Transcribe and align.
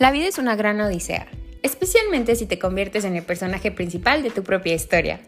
La 0.00 0.12
vida 0.12 0.28
es 0.28 0.38
una 0.38 0.56
gran 0.56 0.80
odisea, 0.80 1.26
especialmente 1.62 2.34
si 2.34 2.46
te 2.46 2.58
conviertes 2.58 3.04
en 3.04 3.16
el 3.16 3.22
personaje 3.22 3.70
principal 3.70 4.22
de 4.22 4.30
tu 4.30 4.42
propia 4.42 4.72
historia. 4.72 5.20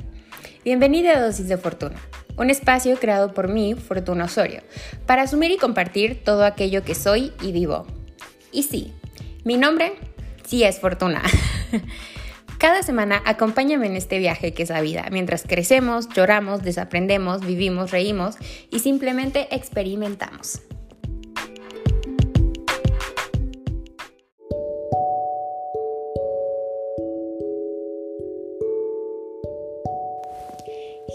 Bienvenida 0.64 1.12
a 1.12 1.20
Dosis 1.20 1.46
de 1.46 1.58
Fortuna, 1.58 1.96
un 2.38 2.48
espacio 2.48 2.96
creado 2.96 3.34
por 3.34 3.48
mí, 3.48 3.74
Fortuna 3.74 4.24
Osorio, 4.24 4.62
para 5.04 5.24
asumir 5.24 5.50
y 5.50 5.58
compartir 5.58 6.24
todo 6.24 6.46
aquello 6.46 6.84
que 6.84 6.94
soy 6.94 7.34
y 7.42 7.52
vivo. 7.52 7.86
Y 8.50 8.62
sí, 8.62 8.94
mi 9.44 9.58
nombre 9.58 9.92
sí 10.46 10.64
es 10.64 10.80
Fortuna. 10.80 11.20
Cada 12.58 12.82
semana 12.82 13.20
acompáñame 13.26 13.88
en 13.88 13.96
este 13.96 14.18
viaje 14.18 14.54
que 14.54 14.62
es 14.62 14.70
la 14.70 14.80
vida, 14.80 15.06
mientras 15.12 15.42
crecemos, 15.42 16.08
lloramos, 16.08 16.62
desaprendemos, 16.62 17.44
vivimos, 17.44 17.90
reímos 17.90 18.36
y 18.70 18.78
simplemente 18.78 19.54
experimentamos. 19.54 20.62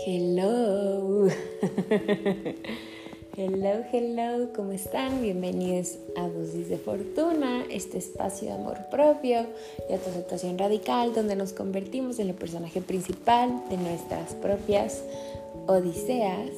Hello. 0.10 1.28
hello, 3.36 3.84
hello, 3.92 4.54
¿cómo 4.56 4.72
están? 4.72 5.22
Bienvenidos 5.22 5.98
a 6.16 6.30
Dosis 6.30 6.70
de 6.70 6.78
Fortuna, 6.78 7.66
este 7.70 7.98
espacio 7.98 8.48
de 8.48 8.54
amor 8.54 8.78
propio 8.90 9.48
y 9.90 9.94
autoaceptación 9.94 10.58
radical 10.58 11.14
donde 11.14 11.36
nos 11.36 11.52
convertimos 11.52 12.20
en 12.20 12.30
el 12.30 12.36
personaje 12.36 12.80
principal 12.80 13.66
de 13.70 13.76
nuestras 13.76 14.34
propias 14.36 15.04
odiseas. 15.66 16.52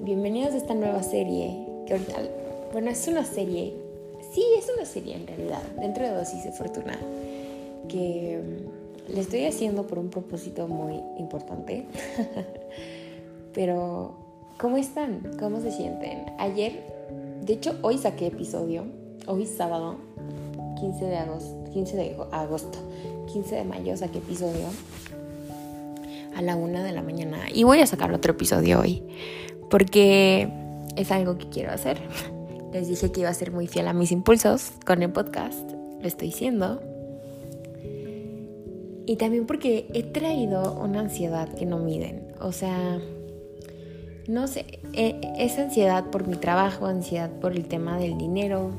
Bienvenidos 0.00 0.54
a 0.54 0.56
esta 0.56 0.74
nueva 0.74 1.04
serie, 1.04 1.56
que 1.86 1.92
ahorita, 1.92 2.16
bueno, 2.72 2.90
es 2.90 3.06
una 3.06 3.24
serie, 3.24 3.74
sí, 4.34 4.42
es 4.58 4.66
una 4.74 4.86
serie 4.86 5.14
en 5.14 5.28
realidad, 5.28 5.62
dentro 5.78 6.04
de 6.04 6.14
Dosis 6.14 6.42
de 6.42 6.50
Fortuna, 6.50 6.98
que 7.88 8.40
le 9.08 9.20
estoy 9.20 9.44
haciendo 9.44 9.86
por 9.86 9.98
un 9.98 10.10
propósito 10.10 10.68
muy 10.68 11.00
importante. 11.18 11.86
Pero, 13.54 14.14
¿cómo 14.58 14.76
están? 14.76 15.32
¿Cómo 15.38 15.60
se 15.60 15.72
sienten? 15.72 16.26
Ayer, 16.38 16.84
de 17.42 17.54
hecho, 17.54 17.76
hoy 17.82 17.98
saqué 17.98 18.28
episodio. 18.28 18.84
Hoy 19.26 19.46
sábado, 19.46 19.96
15 20.78 21.04
de 21.04 21.16
agosto, 21.16 21.64
15 21.72 21.96
de 21.96 22.16
agosto, 22.32 22.78
15 23.32 23.54
de 23.54 23.64
mayo 23.64 23.96
saqué 23.96 24.18
episodio 24.18 24.66
a 26.34 26.42
la 26.42 26.56
una 26.56 26.82
de 26.82 26.92
la 26.92 27.02
mañana. 27.02 27.38
Y 27.52 27.64
voy 27.64 27.80
a 27.80 27.86
sacar 27.86 28.12
otro 28.12 28.32
episodio 28.32 28.80
hoy. 28.80 29.02
Porque 29.68 30.48
es 30.96 31.10
algo 31.10 31.38
que 31.38 31.48
quiero 31.48 31.72
hacer. 31.72 32.00
Les 32.72 32.88
dije 32.88 33.10
que 33.10 33.20
iba 33.20 33.28
a 33.28 33.34
ser 33.34 33.52
muy 33.52 33.66
fiel 33.66 33.88
a 33.88 33.92
mis 33.92 34.12
impulsos 34.12 34.72
con 34.86 35.02
el 35.02 35.10
podcast. 35.12 35.70
Lo 36.00 36.06
estoy 36.06 36.28
diciendo 36.28 36.80
y 39.10 39.16
también 39.16 39.44
porque 39.44 39.88
he 39.92 40.04
traído 40.04 40.72
una 40.74 41.00
ansiedad 41.00 41.48
que 41.48 41.66
no 41.66 41.78
miden. 41.78 42.32
O 42.40 42.52
sea, 42.52 43.00
no 44.28 44.46
sé, 44.46 44.78
e, 44.92 45.20
es 45.36 45.58
ansiedad 45.58 46.04
por 46.10 46.28
mi 46.28 46.36
trabajo, 46.36 46.86
ansiedad 46.86 47.28
por 47.28 47.50
el 47.50 47.66
tema 47.66 47.98
del 47.98 48.16
dinero, 48.16 48.70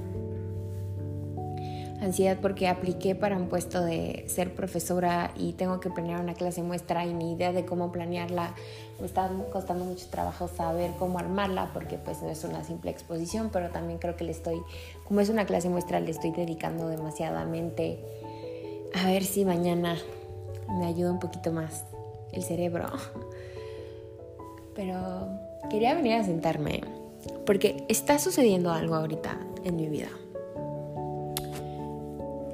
ansiedad 2.00 2.38
porque 2.42 2.70
apliqué 2.70 3.14
para 3.14 3.36
un 3.36 3.50
puesto 3.50 3.84
de 3.84 4.24
ser 4.30 4.56
profesora 4.56 5.34
y 5.36 5.52
tengo 5.52 5.82
que 5.82 5.90
planear 5.90 6.22
una 6.22 6.34
clase 6.34 6.64
muestra 6.64 7.06
y 7.06 7.14
mi 7.14 7.34
idea 7.34 7.52
de 7.52 7.66
cómo 7.66 7.92
planearla 7.92 8.56
me 9.02 9.08
está 9.08 9.30
costando 9.52 9.84
mucho 9.84 10.08
trabajo 10.10 10.48
saber 10.48 10.92
cómo 10.98 11.20
armarla 11.20 11.72
porque 11.74 11.98
pues 11.98 12.22
no 12.22 12.30
es 12.30 12.46
una 12.46 12.64
simple 12.64 12.90
exposición, 12.90 13.50
pero 13.52 13.70
también 13.70 14.00
creo 14.00 14.16
que 14.16 14.24
le 14.24 14.32
estoy, 14.32 14.62
como 15.04 15.20
es 15.20 15.28
una 15.28 15.46
clase 15.46 15.68
muestra, 15.68 16.00
le 16.00 16.12
estoy 16.12 16.32
dedicando 16.32 16.88
demasiadamente 16.88 18.00
a 18.94 19.08
ver 19.08 19.26
si 19.26 19.44
mañana 19.44 19.98
me 20.78 20.86
ayuda 20.86 21.12
un 21.12 21.20
poquito 21.20 21.52
más 21.52 21.86
el 22.32 22.44
cerebro. 22.44 22.88
Pero 24.76 25.28
quería 25.70 25.94
venir 25.94 26.14
a 26.14 26.24
sentarme 26.24 26.82
porque 27.46 27.86
está 27.88 28.20
sucediendo 28.20 28.72
algo 28.72 28.96
ahorita 28.96 29.38
en 29.64 29.76
mi 29.76 29.88
vida. 29.88 30.10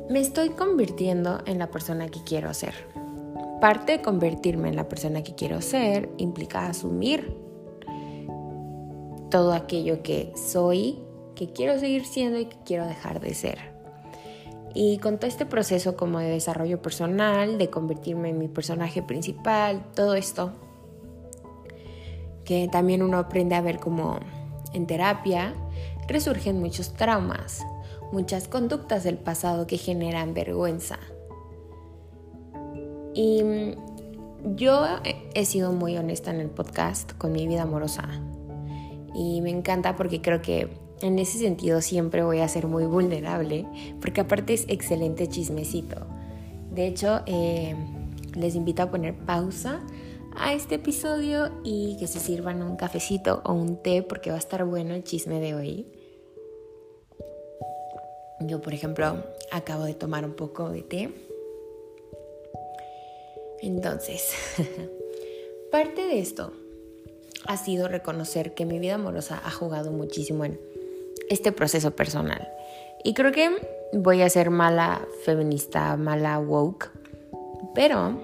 Me 0.10 0.20
estoy 0.20 0.50
convirtiendo 0.50 1.42
en 1.46 1.60
la 1.60 1.70
persona 1.70 2.08
que 2.08 2.24
quiero 2.24 2.54
ser. 2.54 2.74
Parte 3.60 3.94
de 3.94 4.02
convertirme 4.02 4.70
en 4.70 4.76
la 4.76 4.88
persona 4.88 5.24
que 5.24 5.36
quiero 5.36 5.62
ser 5.62 6.10
implica 6.18 6.68
asumir 6.68 7.36
todo 9.30 9.54
aquello 9.54 10.04
que 10.04 10.32
soy, 10.36 11.00
que 11.36 11.52
quiero 11.52 11.78
seguir 11.80 12.06
siendo 12.06 12.40
y 12.40 12.46
que 12.46 12.58
quiero 12.64 12.86
dejar 12.86 13.20
de 13.20 13.34
ser. 13.34 13.77
Y 14.80 15.00
con 15.00 15.18
todo 15.18 15.28
este 15.28 15.48
proceso 15.48 15.98
como 15.98 16.20
de 16.20 16.30
desarrollo 16.30 16.84
personal, 16.84 17.58
de 17.58 17.72
convertirme 17.72 18.30
en 18.30 18.38
mi 18.38 18.48
personaje 18.48 19.02
principal, 19.02 19.84
todo 19.96 20.14
esto, 20.14 20.52
que 22.46 22.70
también 22.72 23.02
uno 23.02 23.18
aprende 23.18 23.56
a 23.56 23.62
ver 23.62 23.80
como 23.80 24.20
en 24.74 24.86
terapia, 24.86 25.56
resurgen 26.08 26.60
muchos 26.60 26.94
traumas, 26.94 27.66
muchas 28.12 28.48
conductas 28.48 29.04
del 29.04 29.18
pasado 29.18 29.66
que 29.66 29.80
generan 29.80 30.36
vergüenza. 30.36 31.00
Y 33.16 33.42
yo 34.56 34.86
he 35.34 35.46
sido 35.46 35.72
muy 35.72 35.98
honesta 35.98 36.30
en 36.30 36.40
el 36.40 36.52
podcast 36.52 37.14
con 37.14 37.32
mi 37.32 37.48
vida 37.48 37.64
amorosa. 37.64 38.08
Y 39.16 39.42
me 39.42 39.50
encanta 39.50 39.96
porque 39.96 40.22
creo 40.22 40.44
que 40.44 40.70
en 41.02 41.20
ese 41.20 41.38
sentido 41.38 41.82
siempre 41.82 42.24
voy 42.24 42.40
a 42.40 42.48
ser 42.48 42.68
muy 42.68 42.86
vulnerable, 42.86 43.66
porque 44.02 44.22
aparte 44.22 44.54
es 44.54 44.66
excelente 44.68 45.28
chismecito. 45.28 46.08
De 46.72 46.88
hecho, 46.88 47.22
eh, 47.26 47.76
les 48.36 48.56
invito 48.56 48.84
a 48.84 48.92
poner 48.92 49.16
pausa 49.16 49.82
a 50.36 50.54
este 50.54 50.76
episodio 50.76 51.52
y 51.64 51.98
que 52.00 52.08
se 52.08 52.20
sirvan 52.20 52.62
un 52.62 52.76
cafecito 52.76 53.42
o 53.44 53.54
un 53.54 53.82
té 53.82 54.04
porque 54.04 54.30
va 54.30 54.36
a 54.36 54.40
estar 54.40 54.64
bueno 54.66 54.94
el 54.94 55.04
chisme 55.04 55.40
de 55.40 55.56
hoy. 55.56 55.88
Yo, 58.42 58.62
por 58.62 58.74
ejemplo, 58.74 59.24
acabo 59.52 59.84
de 59.84 59.96
tomar 59.96 60.24
un 60.24 60.34
poco 60.34 60.70
de 60.70 60.84
té. 60.84 61.10
Entonces, 63.62 64.32
parte 65.72 66.06
de 66.06 66.20
esto 66.20 66.54
ha 67.48 67.58
sido 67.58 67.88
reconocer 67.88 68.54
que 68.54 68.66
mi 68.66 68.78
vida 68.78 68.96
amorosa 68.96 69.42
ha 69.44 69.50
jugado 69.50 69.92
muchísimo 69.92 70.46
en 70.46 70.60
este 71.30 71.52
proceso 71.52 71.96
personal. 71.96 72.48
Y 73.04 73.14
creo 73.14 73.32
que 73.32 73.50
voy 73.94 74.22
a 74.22 74.30
ser 74.30 74.50
mala 74.50 75.08
feminista, 75.24 75.96
mala 75.98 76.40
woke, 76.40 76.92
pero 77.74 78.20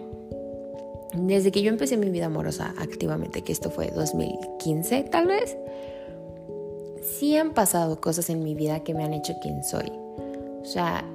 desde 1.13 1.51
que 1.51 1.61
yo 1.61 1.69
empecé 1.69 1.95
mi 1.97 2.09
vida 2.09 2.25
amorosa 2.25 2.73
activamente, 2.77 3.43
que 3.43 3.51
esto 3.51 3.69
fue 3.69 3.91
2015 3.91 5.03
tal 5.03 5.27
vez, 5.27 5.55
sí 7.01 7.37
han 7.37 7.53
pasado 7.53 8.01
cosas 8.01 8.29
en 8.29 8.43
mi 8.43 8.55
vida 8.55 8.83
que 8.83 8.93
me 8.93 9.03
han 9.03 9.13
hecho 9.13 9.33
quien 9.41 9.63
soy. 9.63 9.91
O 10.61 10.65
sea, 10.65 11.05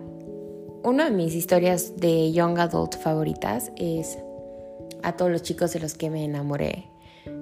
una 0.84 1.06
de 1.06 1.10
mis 1.10 1.34
historias 1.34 1.96
de 1.96 2.30
young 2.32 2.58
adult 2.58 2.96
favoritas 2.96 3.72
es 3.76 4.18
a 5.02 5.16
todos 5.16 5.30
los 5.30 5.42
chicos 5.42 5.72
de 5.72 5.80
los 5.80 5.94
que 5.94 6.10
me 6.10 6.24
enamoré. 6.24 6.84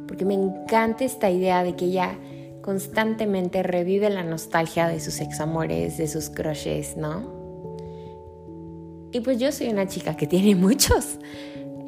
Porque 0.08 0.24
me 0.24 0.34
encanta 0.34 1.04
esta 1.04 1.30
idea 1.30 1.62
de 1.62 1.74
que 1.74 1.90
ya 1.90 2.18
constantemente 2.66 3.62
revive 3.62 4.10
la 4.10 4.24
nostalgia 4.24 4.88
de 4.88 4.98
sus 4.98 5.20
examores, 5.20 5.96
de 5.98 6.08
sus 6.08 6.28
crushes, 6.28 6.96
¿no? 6.96 7.32
Y 9.12 9.20
pues 9.20 9.38
yo 9.38 9.52
soy 9.52 9.68
una 9.68 9.86
chica 9.86 10.16
que 10.16 10.26
tiene 10.26 10.54
muchos 10.60 11.18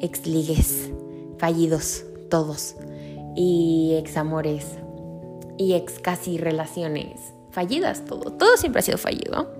exligues 0.01 0.89
fallidos, 1.37 2.05
todos, 2.29 2.77
y 3.35 3.95
examores, 3.99 4.65
y 5.57 5.73
ex 5.73 5.99
casi 5.99 6.37
relaciones 6.37 7.19
fallidas, 7.51 8.05
todo, 8.05 8.31
todo 8.31 8.55
siempre 8.55 8.79
ha 8.79 8.83
sido 8.83 8.97
fallido. 8.97 9.53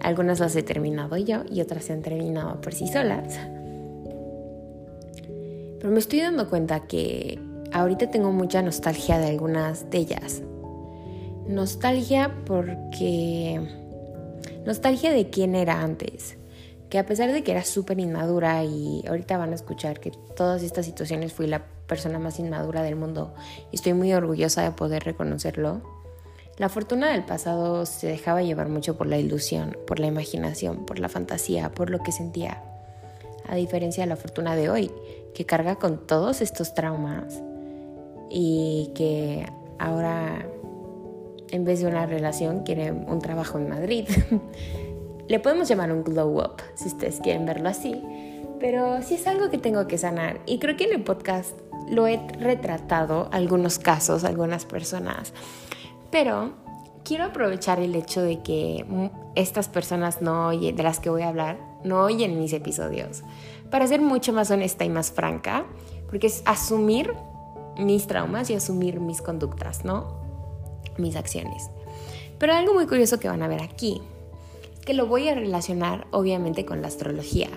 Algunas 0.00 0.40
las 0.40 0.56
he 0.56 0.64
terminado 0.64 1.16
yo 1.16 1.44
y 1.50 1.60
otras 1.60 1.84
se 1.84 1.92
han 1.92 2.02
terminado 2.02 2.60
por 2.60 2.74
sí 2.74 2.88
solas. 2.88 3.38
Pero 5.78 5.92
me 5.92 6.00
estoy 6.00 6.20
dando 6.20 6.48
cuenta 6.50 6.88
que 6.88 7.38
ahorita 7.72 8.10
tengo 8.10 8.32
mucha 8.32 8.62
nostalgia 8.62 9.18
de 9.18 9.28
algunas 9.28 9.90
de 9.90 9.98
ellas. 9.98 10.42
Nostalgia 11.46 12.34
porque... 12.44 13.60
Nostalgia 14.64 15.12
de 15.12 15.30
quién 15.30 15.54
era 15.54 15.80
antes. 15.80 16.36
Que 16.90 16.98
a 16.98 17.06
pesar 17.06 17.32
de 17.32 17.42
que 17.42 17.52
era 17.52 17.64
súper 17.64 17.98
inmadura 18.00 18.64
y 18.64 19.04
ahorita 19.06 19.36
van 19.36 19.52
a 19.52 19.54
escuchar 19.54 20.00
que 20.00 20.10
todas 20.36 20.62
estas 20.62 20.86
situaciones 20.86 21.32
fui 21.32 21.46
la 21.46 21.64
persona 21.86 22.18
más 22.18 22.38
inmadura 22.38 22.82
del 22.82 22.96
mundo 22.96 23.34
y 23.72 23.76
estoy 23.76 23.94
muy 23.94 24.12
orgullosa 24.12 24.62
de 24.62 24.70
poder 24.72 25.04
reconocerlo. 25.04 25.82
La 26.56 26.68
fortuna 26.68 27.12
del 27.12 27.24
pasado 27.24 27.86
se 27.86 28.08
dejaba 28.08 28.42
llevar 28.42 28.68
mucho 28.68 28.96
por 28.96 29.06
la 29.06 29.18
ilusión, 29.18 29.76
por 29.86 30.00
la 30.00 30.06
imaginación, 30.06 30.86
por 30.86 30.98
la 30.98 31.08
fantasía, 31.08 31.70
por 31.70 31.88
lo 31.88 32.00
que 32.00 32.12
sentía. 32.12 32.62
A 33.46 33.54
diferencia 33.54 34.02
de 34.02 34.08
la 34.08 34.16
fortuna 34.16 34.56
de 34.56 34.68
hoy, 34.68 34.90
que 35.34 35.46
carga 35.46 35.76
con 35.76 36.06
todos 36.06 36.40
estos 36.40 36.74
traumas 36.74 37.42
y 38.30 38.92
que 38.94 39.46
ahora 39.78 40.46
en 41.50 41.64
vez 41.64 41.80
de 41.80 41.86
una 41.86 42.06
relación 42.06 42.60
quiere 42.60 42.92
un 42.92 43.20
trabajo 43.20 43.58
en 43.58 43.68
Madrid. 43.68 44.06
le 45.28 45.40
podemos 45.40 45.68
llamar 45.68 45.92
un 45.92 46.02
glow 46.04 46.38
up, 46.38 46.62
si 46.74 46.88
ustedes 46.88 47.20
quieren 47.20 47.46
verlo 47.46 47.68
así, 47.68 48.02
pero 48.60 49.02
sí 49.02 49.14
es 49.14 49.26
algo 49.26 49.50
que 49.50 49.58
tengo 49.58 49.86
que 49.86 49.98
sanar. 49.98 50.40
Y 50.46 50.58
creo 50.58 50.76
que 50.76 50.84
en 50.84 50.94
el 50.94 51.04
podcast 51.04 51.58
lo 51.88 52.06
he 52.06 52.18
retratado, 52.38 53.28
algunos 53.32 53.78
casos, 53.78 54.24
algunas 54.24 54.64
personas, 54.64 55.32
pero 56.10 56.52
quiero 57.04 57.24
aprovechar 57.24 57.80
el 57.80 57.94
hecho 57.94 58.22
de 58.22 58.42
que 58.42 58.84
estas 59.34 59.68
personas 59.68 60.20
no 60.20 60.48
oyen, 60.48 60.76
de 60.76 60.82
las 60.82 61.00
que 61.00 61.10
voy 61.10 61.22
a 61.22 61.28
hablar, 61.28 61.58
no 61.84 62.02
oyen 62.02 62.38
mis 62.38 62.52
episodios, 62.52 63.22
para 63.70 63.86
ser 63.86 64.00
mucho 64.00 64.32
más 64.32 64.50
honesta 64.50 64.84
y 64.84 64.90
más 64.90 65.10
franca, 65.10 65.66
porque 66.10 66.26
es 66.26 66.42
asumir 66.46 67.12
mis 67.78 68.06
traumas 68.06 68.50
y 68.50 68.54
asumir 68.54 69.00
mis 69.00 69.22
conductas, 69.22 69.84
¿no? 69.84 70.06
Mis 70.98 71.16
acciones. 71.16 71.70
Pero 72.38 72.54
algo 72.54 72.74
muy 72.74 72.86
curioso 72.86 73.18
que 73.18 73.28
van 73.28 73.42
a 73.42 73.48
ver 73.48 73.62
aquí, 73.62 74.00
que 74.84 74.94
lo 74.94 75.06
voy 75.06 75.28
a 75.28 75.34
relacionar 75.34 76.06
obviamente 76.10 76.64
con 76.64 76.82
la 76.82 76.88
astrología, 76.88 77.48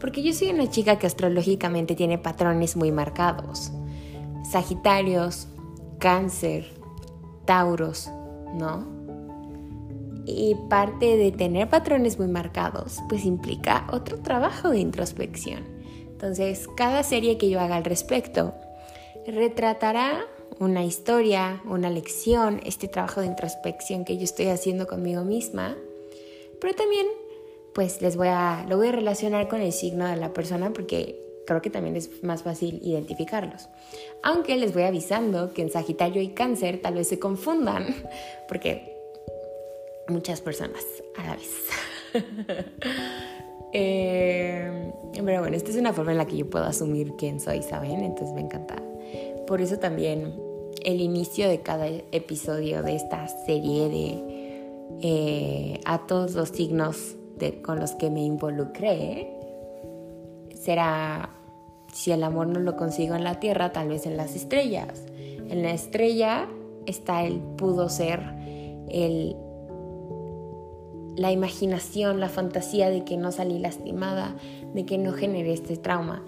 porque 0.00 0.22
yo 0.22 0.32
soy 0.32 0.50
una 0.50 0.70
chica 0.70 0.98
que 0.98 1.06
astrológicamente 1.06 1.94
tiene 1.94 2.18
patrones 2.18 2.76
muy 2.76 2.92
marcados. 2.92 3.72
Sagitarios, 4.50 5.48
cáncer, 5.98 6.72
tauros, 7.44 8.08
¿no? 8.54 8.86
Y 10.24 10.54
parte 10.68 11.16
de 11.16 11.32
tener 11.32 11.68
patrones 11.68 12.18
muy 12.18 12.28
marcados, 12.28 12.98
pues 13.08 13.24
implica 13.24 13.86
otro 13.90 14.18
trabajo 14.18 14.70
de 14.70 14.78
introspección. 14.78 15.64
Entonces, 16.06 16.68
cada 16.76 17.02
serie 17.02 17.38
que 17.38 17.48
yo 17.48 17.60
haga 17.60 17.76
al 17.76 17.84
respecto 17.84 18.54
retratará 19.30 20.26
una 20.58 20.84
historia, 20.84 21.62
una 21.64 21.90
lección, 21.90 22.60
este 22.64 22.88
trabajo 22.88 23.20
de 23.20 23.26
introspección 23.26 24.04
que 24.04 24.16
yo 24.16 24.24
estoy 24.24 24.46
haciendo 24.46 24.86
conmigo 24.86 25.24
misma, 25.24 25.76
pero 26.60 26.74
también 26.74 27.06
pues 27.74 28.02
les 28.02 28.16
voy 28.16 28.28
a 28.28 28.66
lo 28.68 28.76
voy 28.76 28.88
a 28.88 28.92
relacionar 28.92 29.48
con 29.48 29.60
el 29.60 29.72
signo 29.72 30.06
de 30.06 30.16
la 30.16 30.32
persona 30.32 30.72
porque 30.72 31.20
creo 31.46 31.62
que 31.62 31.70
también 31.70 31.96
es 31.96 32.22
más 32.22 32.42
fácil 32.42 32.80
identificarlos. 32.82 33.68
Aunque 34.22 34.56
les 34.56 34.74
voy 34.74 34.82
avisando 34.82 35.54
que 35.54 35.62
en 35.62 35.70
Sagitario 35.70 36.20
y 36.20 36.28
Cáncer 36.28 36.80
tal 36.82 36.94
vez 36.94 37.08
se 37.08 37.18
confundan, 37.18 37.86
porque 38.48 38.94
muchas 40.08 40.40
personas 40.40 40.84
a 41.16 41.26
la 41.26 41.36
vez. 41.36 41.50
Eh, 43.74 44.90
pero 45.12 45.40
bueno, 45.40 45.54
esta 45.54 45.68
es 45.68 45.76
una 45.76 45.92
forma 45.92 46.12
en 46.12 46.16
la 46.16 46.26
que 46.26 46.38
yo 46.38 46.48
puedo 46.48 46.64
asumir 46.64 47.12
quién 47.18 47.38
soy, 47.38 47.62
¿saben? 47.62 48.02
Entonces 48.02 48.34
me 48.34 48.40
encanta. 48.40 48.76
Por 49.48 49.62
eso 49.62 49.78
también 49.78 50.34
el 50.84 51.00
inicio 51.00 51.48
de 51.48 51.62
cada 51.62 51.88
episodio 51.88 52.82
de 52.82 52.94
esta 52.94 53.26
serie 53.46 53.88
de 53.88 54.38
eh, 55.00 55.80
a 55.86 56.06
todos 56.06 56.34
los 56.34 56.50
signos 56.50 57.16
con 57.62 57.80
los 57.80 57.92
que 57.92 58.10
me 58.10 58.22
involucré 58.22 59.32
será 60.54 61.30
si 61.94 62.12
el 62.12 62.24
amor 62.24 62.48
no 62.48 62.60
lo 62.60 62.76
consigo 62.76 63.14
en 63.14 63.24
la 63.24 63.40
tierra, 63.40 63.72
tal 63.72 63.88
vez 63.88 64.04
en 64.04 64.18
las 64.18 64.36
estrellas. 64.36 65.06
En 65.48 65.62
la 65.62 65.70
estrella 65.70 66.46
está 66.84 67.24
el 67.24 67.40
pudo 67.40 67.88
ser, 67.88 68.20
el, 68.90 69.34
la 71.16 71.32
imaginación, 71.32 72.20
la 72.20 72.28
fantasía 72.28 72.90
de 72.90 73.04
que 73.04 73.16
no 73.16 73.32
salí 73.32 73.58
lastimada, 73.58 74.36
de 74.74 74.84
que 74.84 74.98
no 74.98 75.12
generé 75.12 75.54
este 75.54 75.78
trauma. 75.78 76.22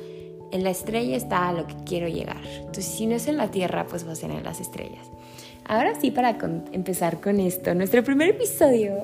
En 0.52 0.64
la 0.64 0.70
estrella 0.70 1.16
está 1.16 1.48
a 1.48 1.52
lo 1.52 1.66
que 1.66 1.74
quiero 1.84 2.08
llegar. 2.08 2.40
Entonces, 2.44 2.86
si 2.86 3.06
no 3.06 3.14
es 3.14 3.28
en 3.28 3.36
la 3.36 3.50
tierra, 3.50 3.86
pues 3.86 4.06
va 4.06 4.12
a 4.12 4.16
ser 4.16 4.30
en 4.30 4.42
las 4.42 4.60
estrellas. 4.60 5.06
Ahora 5.64 5.94
sí, 6.00 6.10
para 6.10 6.36
empezar 6.72 7.20
con 7.20 7.38
esto, 7.38 7.74
nuestro 7.74 8.02
primer 8.02 8.30
episodio 8.30 8.96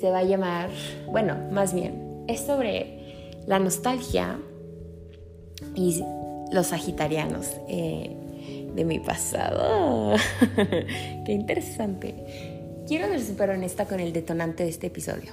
se 0.00 0.10
va 0.10 0.18
a 0.18 0.24
llamar, 0.24 0.70
bueno, 1.06 1.36
más 1.52 1.72
bien, 1.72 2.24
es 2.26 2.40
sobre 2.40 3.36
la 3.46 3.58
nostalgia 3.58 4.38
y 5.76 6.02
los 6.50 6.68
sagitarianos 6.68 7.52
eh, 7.68 8.10
de 8.74 8.84
mi 8.84 8.98
pasado. 8.98 10.16
Qué 10.56 11.32
interesante. 11.32 12.14
Quiero 12.88 13.06
ser 13.06 13.20
súper 13.20 13.50
honesta 13.50 13.84
con 13.84 14.00
el 14.00 14.12
detonante 14.12 14.64
de 14.64 14.70
este 14.70 14.88
episodio. 14.88 15.32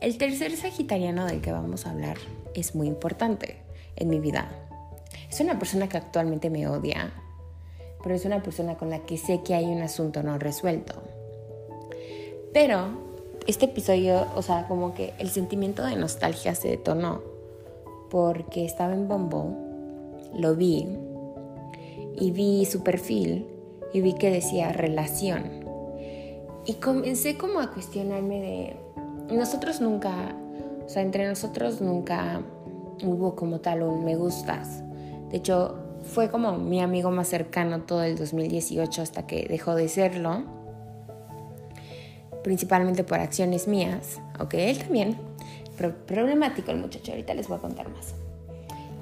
El 0.00 0.16
tercer 0.16 0.56
sagitariano 0.56 1.26
del 1.26 1.42
que 1.42 1.52
vamos 1.52 1.86
a 1.86 1.90
hablar 1.90 2.16
es 2.54 2.74
muy 2.74 2.86
importante 2.86 3.56
en 4.00 4.08
mi 4.08 4.18
vida. 4.18 4.50
Es 5.30 5.40
una 5.40 5.58
persona 5.58 5.88
que 5.88 5.96
actualmente 5.96 6.50
me 6.50 6.66
odia, 6.66 7.12
pero 8.02 8.14
es 8.16 8.24
una 8.24 8.42
persona 8.42 8.76
con 8.76 8.90
la 8.90 9.00
que 9.00 9.16
sé 9.16 9.42
que 9.42 9.54
hay 9.54 9.66
un 9.66 9.82
asunto 9.82 10.22
no 10.22 10.38
resuelto. 10.38 10.94
Pero 12.52 12.88
este 13.46 13.66
episodio, 13.66 14.26
o 14.34 14.42
sea, 14.42 14.66
como 14.66 14.94
que 14.94 15.12
el 15.18 15.30
sentimiento 15.30 15.84
de 15.84 15.96
nostalgia 15.96 16.54
se 16.54 16.68
detonó 16.68 17.22
porque 18.10 18.64
estaba 18.64 18.92
en 18.92 19.06
Bombo, 19.06 19.56
lo 20.34 20.56
vi 20.56 20.86
y 22.18 22.30
vi 22.32 22.66
su 22.66 22.82
perfil 22.82 23.46
y 23.92 24.00
vi 24.00 24.14
que 24.14 24.30
decía 24.30 24.72
relación. 24.72 25.64
Y 26.66 26.74
comencé 26.74 27.38
como 27.38 27.60
a 27.60 27.72
cuestionarme 27.72 28.40
de, 28.40 29.34
nosotros 29.34 29.80
nunca, 29.80 30.34
o 30.84 30.88
sea, 30.88 31.02
entre 31.02 31.26
nosotros 31.28 31.80
nunca 31.80 32.42
hubo 33.02 33.36
como 33.36 33.60
tal 33.60 33.82
un 33.82 34.04
me 34.04 34.16
gustas. 34.16 34.82
De 35.30 35.38
hecho, 35.38 35.78
fue 36.02 36.30
como 36.30 36.58
mi 36.58 36.80
amigo 36.80 37.10
más 37.10 37.28
cercano 37.28 37.82
todo 37.82 38.02
el 38.02 38.16
2018 38.16 39.02
hasta 39.02 39.26
que 39.26 39.46
dejó 39.48 39.74
de 39.74 39.88
serlo 39.88 40.60
principalmente 42.42 43.04
por 43.04 43.20
acciones 43.20 43.68
mías, 43.68 44.20
aunque 44.38 44.70
él 44.70 44.78
también, 44.78 45.16
pero 45.76 45.94
problemático 46.06 46.70
el 46.70 46.78
muchacho, 46.78 47.12
ahorita 47.12 47.34
les 47.34 47.48
voy 47.48 47.58
a 47.58 47.60
contar 47.60 47.88
más. 47.90 48.14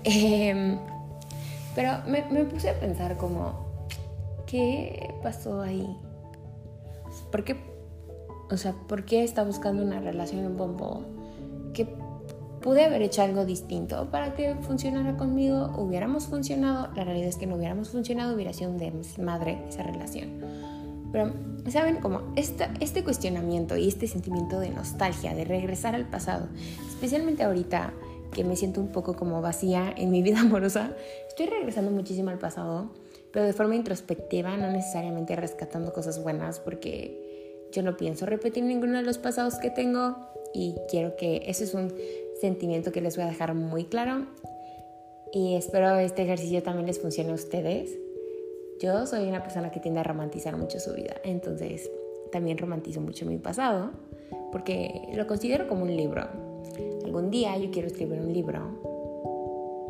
Em, 0.04 0.78
pero 1.74 1.98
me, 2.06 2.22
puse 2.44 2.70
a 2.70 2.80
pensar 2.80 3.16
como, 3.16 3.52
¿qué 4.46 5.14
pasó 5.22 5.60
ahí? 5.60 5.96
¿Por 7.30 7.44
qué, 7.44 7.56
o 8.50 8.56
sea, 8.56 8.74
por 8.88 9.04
qué 9.04 9.22
está 9.22 9.44
buscando 9.44 9.82
una 9.82 10.00
relación 10.00 10.44
en 10.44 10.56
bombo? 10.56 11.02
Que 11.74 11.86
pude 12.68 12.84
haber 12.84 13.00
hecho 13.00 13.22
algo 13.22 13.46
distinto 13.46 14.10
para 14.10 14.34
que 14.34 14.54
funcionara 14.56 15.16
conmigo, 15.16 15.72
hubiéramos 15.78 16.26
funcionado, 16.26 16.94
la 16.94 17.02
realidad 17.02 17.28
es 17.30 17.36
que 17.36 17.46
no 17.46 17.56
hubiéramos 17.56 17.88
funcionado, 17.88 18.34
hubiera 18.34 18.52
sido 18.52 18.70
un 18.70 18.76
desmadre 18.76 19.58
esa 19.70 19.84
relación. 19.84 20.28
Pero, 21.10 21.32
¿saben? 21.70 21.96
Como 21.96 22.20
este 22.36 23.02
cuestionamiento 23.02 23.78
y 23.78 23.88
este 23.88 24.06
sentimiento 24.06 24.60
de 24.60 24.68
nostalgia, 24.68 25.34
de 25.34 25.46
regresar 25.46 25.94
al 25.94 26.10
pasado, 26.10 26.48
especialmente 26.86 27.42
ahorita 27.42 27.94
que 28.34 28.44
me 28.44 28.54
siento 28.54 28.82
un 28.82 28.88
poco 28.88 29.16
como 29.16 29.40
vacía 29.40 29.90
en 29.96 30.10
mi 30.10 30.20
vida 30.20 30.40
amorosa, 30.42 30.90
estoy 31.26 31.46
regresando 31.46 31.90
muchísimo 31.90 32.28
al 32.28 32.38
pasado, 32.38 32.90
pero 33.32 33.46
de 33.46 33.54
forma 33.54 33.76
introspectiva, 33.76 34.58
no 34.58 34.70
necesariamente 34.70 35.34
rescatando 35.36 35.94
cosas 35.94 36.22
buenas, 36.22 36.60
porque 36.60 37.66
yo 37.72 37.82
no 37.82 37.96
pienso 37.96 38.26
repetir 38.26 38.62
ninguno 38.64 38.98
de 38.98 39.04
los 39.04 39.16
pasados 39.16 39.54
que 39.54 39.70
tengo 39.70 40.18
y 40.52 40.74
quiero 40.90 41.16
que 41.16 41.42
ese 41.46 41.64
es 41.64 41.74
un 41.74 41.92
sentimiento 42.40 42.92
que 42.92 43.00
les 43.00 43.16
voy 43.16 43.24
a 43.24 43.28
dejar 43.28 43.54
muy 43.54 43.84
claro 43.84 44.26
y 45.32 45.56
espero 45.56 45.96
este 45.98 46.22
ejercicio 46.22 46.62
también 46.62 46.86
les 46.86 47.00
funcione 47.00 47.30
a 47.30 47.34
ustedes 47.34 47.98
yo 48.80 49.06
soy 49.06 49.26
una 49.26 49.42
persona 49.42 49.70
que 49.72 49.80
tiende 49.80 50.00
a 50.00 50.04
romantizar 50.04 50.56
mucho 50.56 50.78
su 50.78 50.94
vida, 50.94 51.16
entonces 51.24 51.90
también 52.30 52.58
romantizo 52.58 53.00
mucho 53.00 53.26
mi 53.26 53.38
pasado 53.38 53.90
porque 54.52 55.08
lo 55.14 55.26
considero 55.26 55.66
como 55.66 55.82
un 55.82 55.96
libro. 55.96 56.26
Algún 57.04 57.30
día 57.30 57.56
yo 57.58 57.70
quiero 57.70 57.88
escribir 57.88 58.20
un 58.20 58.32
libro 58.32 58.60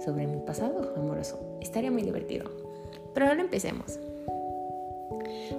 sobre 0.05 0.27
mi 0.27 0.41
pasado 0.41 0.95
amoroso. 0.97 1.39
Estaría 1.61 1.91
muy 1.91 2.03
divertido. 2.03 2.51
Pero 3.13 3.27
ahora 3.27 3.41
empecemos. 3.41 3.99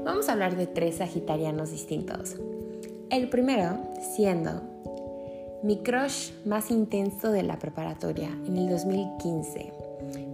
Vamos 0.03 0.27
a 0.27 0.31
hablar 0.31 0.55
de 0.55 0.65
tres 0.65 0.95
sagitarianos 0.95 1.71
distintos. 1.71 2.35
El 3.09 3.29
primero 3.29 3.77
siendo 4.15 4.61
mi 5.63 5.77
crush 5.77 6.31
más 6.45 6.69
intenso 6.71 7.31
de 7.31 7.43
la 7.43 7.59
preparatoria 7.59 8.29
en 8.47 8.57
el 8.57 8.69
2015. 8.69 9.71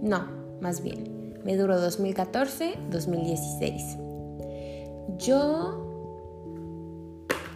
No, 0.02 0.26
más 0.60 0.82
bien, 0.82 1.38
me 1.44 1.56
duró 1.56 1.78
2014-2016. 1.78 4.02
Yo, 5.18 5.84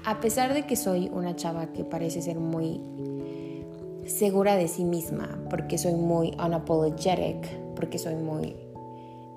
a 0.05 0.21
pesar 0.21 0.55
de 0.55 0.67
que 0.67 0.77
soy 0.77 1.11
una 1.13 1.35
chava 1.37 1.73
que 1.73 1.85
parece 1.85 2.23
ser 2.23 2.39
muy 2.39 2.81
segura 4.07 4.57
de 4.57 4.69
sí 4.69 4.85
misma, 4.85 5.39
porque 5.49 5.79
soy 5.79 5.95
muy 5.95 6.37
unapologetic, 6.45 7.49
porque 7.75 7.99
soy 7.99 8.17
muy 8.17 8.55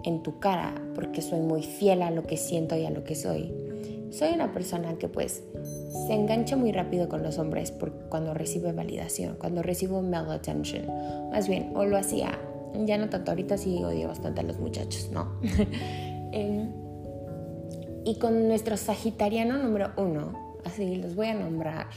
en 0.03 0.21
tu 0.23 0.39
cara, 0.39 0.73
porque 0.95 1.21
soy 1.21 1.39
muy 1.39 1.63
fiel 1.63 2.01
a 2.01 2.11
lo 2.11 2.23
que 2.23 2.35
siento 2.37 2.75
y 2.75 2.85
a 2.85 2.89
lo 2.89 3.03
que 3.03 3.15
soy. 3.15 3.62
Soy 4.13 4.29
una 4.29 4.53
persona 4.53 4.96
que 5.00 5.10
pues 5.10 5.43
se 6.05 6.13
engancha 6.13 6.55
muy 6.55 6.72
rápido 6.72 7.10
con 7.10 7.24
los 7.24 7.39
hombres 7.39 7.72
por 7.72 7.91
cuando 8.10 8.36
recibe 8.36 8.72
validación, 8.72 9.38
cuando 9.39 9.63
recibo 9.63 10.03
male 10.03 10.36
attention. 10.36 10.86
Más 11.32 11.48
bien, 11.48 11.72
o 11.75 11.84
lo 11.86 11.98
hacía 11.98 12.38
ya 12.86 12.98
no 12.98 13.10
tanto, 13.10 13.32
ahorita 13.32 13.58
sí 13.58 13.84
odio 13.84 14.08
bastante 14.08 14.41
a 14.41 14.43
los 14.43 14.60
muchachos, 14.60 15.10
¿no? 15.12 15.39
Em, 16.36 16.72
y 18.05 18.15
con 18.15 18.48
nuestro 18.48 18.75
Sagitariano 18.75 19.58
número 19.58 19.91
uno, 19.98 20.58
así 20.65 20.96
los 20.96 21.15
voy 21.15 21.27
a 21.27 21.36
nombrar, 21.36 21.88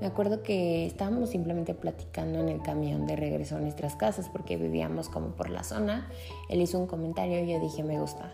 Me 0.00 0.06
acuerdo 0.06 0.42
que 0.42 0.84
estábamos 0.86 1.30
simplemente 1.30 1.74
platicando 1.74 2.38
en 2.40 2.48
el 2.48 2.60
camión 2.60 3.06
de 3.06 3.16
regreso 3.16 3.56
a 3.56 3.60
nuestras 3.60 3.96
casas 3.96 4.28
porque 4.28 4.56
vivíamos 4.56 5.08
como 5.08 5.28
por 5.28 5.48
la 5.48 5.64
zona. 5.64 6.10
Él 6.50 6.60
hizo 6.60 6.78
un 6.78 6.86
comentario 6.86 7.42
y 7.42 7.50
yo 7.50 7.60
dije, 7.60 7.82
me 7.82 7.98
gusta. 7.98 8.30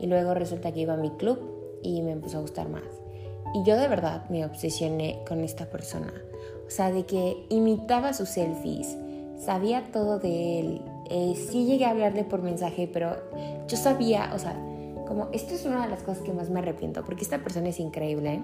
Y 0.00 0.06
luego 0.06 0.32
resulta 0.32 0.72
que 0.72 0.80
iba 0.80 0.94
a 0.94 0.96
mi 0.96 1.10
club 1.10 1.55
y 1.86 2.02
me 2.02 2.12
empezó 2.12 2.38
a 2.38 2.40
gustar 2.40 2.68
más. 2.68 2.82
Y 3.54 3.62
yo 3.62 3.76
de 3.76 3.88
verdad 3.88 4.28
me 4.28 4.44
obsesioné 4.44 5.20
con 5.26 5.40
esta 5.40 5.66
persona. 5.66 6.12
O 6.66 6.70
sea, 6.70 6.90
de 6.90 7.06
que 7.06 7.46
imitaba 7.48 8.12
sus 8.12 8.30
selfies, 8.30 8.96
sabía 9.38 9.84
todo 9.92 10.18
de 10.18 10.60
él. 10.60 10.82
Eh, 11.08 11.34
sí 11.36 11.64
llegué 11.64 11.84
a 11.84 11.90
hablarle 11.90 12.24
por 12.24 12.42
mensaje, 12.42 12.90
pero 12.92 13.16
yo 13.68 13.76
sabía, 13.76 14.32
o 14.34 14.38
sea, 14.38 14.54
como 15.06 15.28
esto 15.32 15.54
es 15.54 15.64
una 15.64 15.84
de 15.84 15.90
las 15.90 16.02
cosas 16.02 16.22
que 16.24 16.32
más 16.32 16.50
me 16.50 16.58
arrepiento, 16.58 17.04
porque 17.04 17.22
esta 17.22 17.38
persona 17.38 17.68
es 17.68 17.78
increíble. 17.78 18.42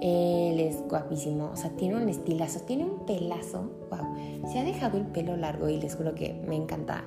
Él 0.00 0.60
es 0.60 0.80
guapísimo, 0.88 1.50
o 1.52 1.56
sea, 1.56 1.70
tiene 1.70 1.96
un 1.96 2.08
estilazo, 2.08 2.60
tiene 2.60 2.84
un 2.84 3.04
pelazo, 3.04 3.70
wow. 3.90 4.48
Se 4.50 4.58
ha 4.58 4.64
dejado 4.64 4.96
el 4.96 5.06
pelo 5.06 5.36
largo 5.36 5.68
y 5.68 5.78
les 5.78 5.94
juro 5.96 6.14
que 6.14 6.32
me 6.46 6.56
encanta. 6.56 7.04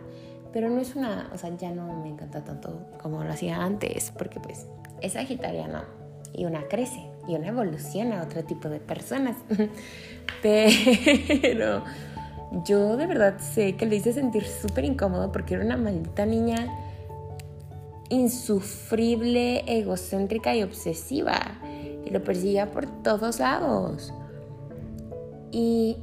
Pero 0.52 0.70
no 0.70 0.80
es 0.80 0.96
una, 0.96 1.32
o 1.34 1.38
sea, 1.38 1.56
ya 1.58 1.72
no 1.72 1.92
me 2.02 2.10
encanta 2.10 2.44
tanto 2.44 2.82
como 3.02 3.24
lo 3.24 3.32
hacía 3.32 3.64
antes, 3.64 4.12
porque 4.16 4.40
pues 4.40 4.68
es 5.04 5.14
sagitariano 5.14 5.84
y 6.34 6.46
una 6.46 6.68
crece 6.68 7.12
y 7.28 7.36
una 7.36 7.50
evoluciona 7.50 8.22
a 8.22 8.24
otro 8.24 8.44
tipo 8.44 8.70
de 8.70 8.80
personas. 8.80 9.38
Pero 10.42 11.84
yo 12.66 12.98
de 12.98 13.06
verdad 13.06 13.40
sé 13.40 13.76
que 13.76 13.86
le 13.86 13.98
hice 13.98 14.14
sentir 14.14 14.46
súper 14.46 14.86
incómodo 14.86 15.32
porque 15.32 15.56
era 15.56 15.64
una 15.64 15.78
maldita 15.78 16.26
niña 16.26 16.68
insufrible, 18.10 19.64
egocéntrica 19.68 20.56
y 20.56 20.64
obsesiva. 20.64 21.40
Y 22.06 22.10
lo 22.10 22.24
perseguía 22.24 22.72
por 22.72 22.86
todos 23.04 23.40
lados. 23.40 24.14
Y 25.52 25.98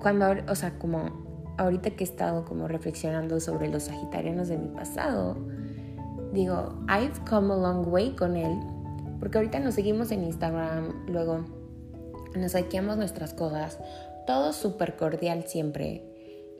cuando, 0.00 0.26
o 0.48 0.54
sea, 0.54 0.78
como 0.78 1.26
ahorita 1.58 1.90
que 1.90 2.04
he 2.04 2.06
estado 2.06 2.44
como 2.44 2.68
reflexionando 2.68 3.40
sobre 3.40 3.68
los 3.68 3.84
sagitarianos 3.84 4.48
de 4.48 4.58
mi 4.58 4.68
pasado, 4.68 5.36
digo, 6.32 6.74
I've 6.88 7.18
come 7.28 7.52
a 7.52 7.56
long 7.56 7.86
way 7.88 8.10
con 8.10 8.36
él, 8.36 8.58
porque 9.18 9.38
ahorita 9.38 9.60
nos 9.60 9.74
seguimos 9.74 10.10
en 10.10 10.24
Instagram, 10.24 11.06
luego 11.08 11.44
nos 12.34 12.52
saqueamos 12.52 12.96
nuestras 12.96 13.32
cosas, 13.34 13.78
todo 14.26 14.52
súper 14.52 14.96
cordial 14.96 15.44
siempre. 15.46 16.02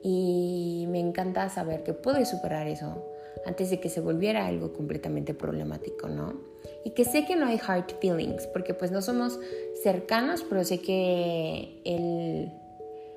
Y 0.03 0.85
me 0.89 0.99
encanta 0.99 1.49
saber 1.49 1.83
que 1.83 1.93
pude 1.93 2.25
superar 2.25 2.67
eso 2.67 3.03
antes 3.45 3.69
de 3.69 3.79
que 3.79 3.89
se 3.89 4.01
volviera 4.01 4.45
algo 4.47 4.73
completamente 4.73 5.33
problemático, 5.33 6.07
¿no? 6.07 6.33
Y 6.83 6.91
que 6.91 7.05
sé 7.05 7.25
que 7.25 7.35
no 7.35 7.47
hay 7.47 7.59
hard 7.65 7.91
feelings, 8.01 8.47
porque 8.47 8.73
pues 8.73 8.91
no 8.91 9.01
somos 9.01 9.39
cercanos, 9.83 10.45
pero 10.47 10.63
sé 10.63 10.79
que 10.79 11.81
él, 11.85 12.51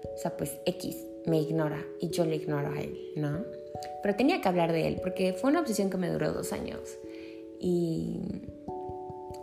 o 0.04 0.18
sea, 0.18 0.36
pues 0.36 0.58
X, 0.66 0.96
me 1.26 1.40
ignora 1.40 1.84
y 2.00 2.10
yo 2.10 2.24
le 2.24 2.36
ignoro 2.36 2.72
a 2.72 2.80
él, 2.80 2.96
¿no? 3.16 3.44
Pero 4.02 4.16
tenía 4.16 4.40
que 4.40 4.48
hablar 4.48 4.72
de 4.72 4.88
él 4.88 4.98
porque 5.02 5.32
fue 5.32 5.50
una 5.50 5.60
obsesión 5.60 5.90
que 5.90 5.96
me 5.96 6.08
duró 6.08 6.32
dos 6.32 6.52
años 6.52 6.80
y 7.58 8.18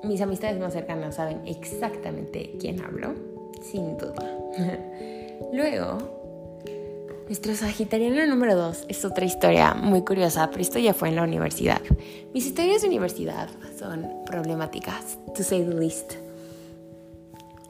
mis 0.03 0.21
amistades 0.21 0.59
más 0.59 0.73
cercanas 0.73 1.15
saben 1.15 1.41
exactamente 1.45 2.55
quién 2.59 2.81
hablo, 2.81 3.13
sin 3.61 3.97
duda. 3.97 4.37
Luego, 5.53 5.97
nuestro 7.27 7.55
sagitariano 7.55 8.25
número 8.25 8.55
dos 8.55 8.85
es 8.87 9.03
otra 9.05 9.25
historia 9.25 9.73
muy 9.73 10.03
curiosa, 10.03 10.49
pero 10.49 10.61
esto 10.61 10.79
ya 10.79 10.93
fue 10.93 11.09
en 11.09 11.15
la 11.15 11.23
universidad. 11.23 11.81
Mis 12.33 12.45
historias 12.45 12.81
de 12.81 12.87
universidad 12.87 13.49
son 13.77 14.07
problemáticas, 14.25 15.17
to 15.35 15.43
say 15.43 15.63
the 15.63 15.75
least. 15.75 16.13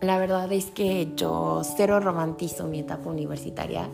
La 0.01 0.19
verdad 0.19 0.51
es 0.51 0.67
que 0.67 1.11
yo 1.15 1.61
cero 1.63 1.99
romantizo 1.99 2.67
mi 2.67 2.79
etapa 2.79 3.09
universitaria 3.09 3.89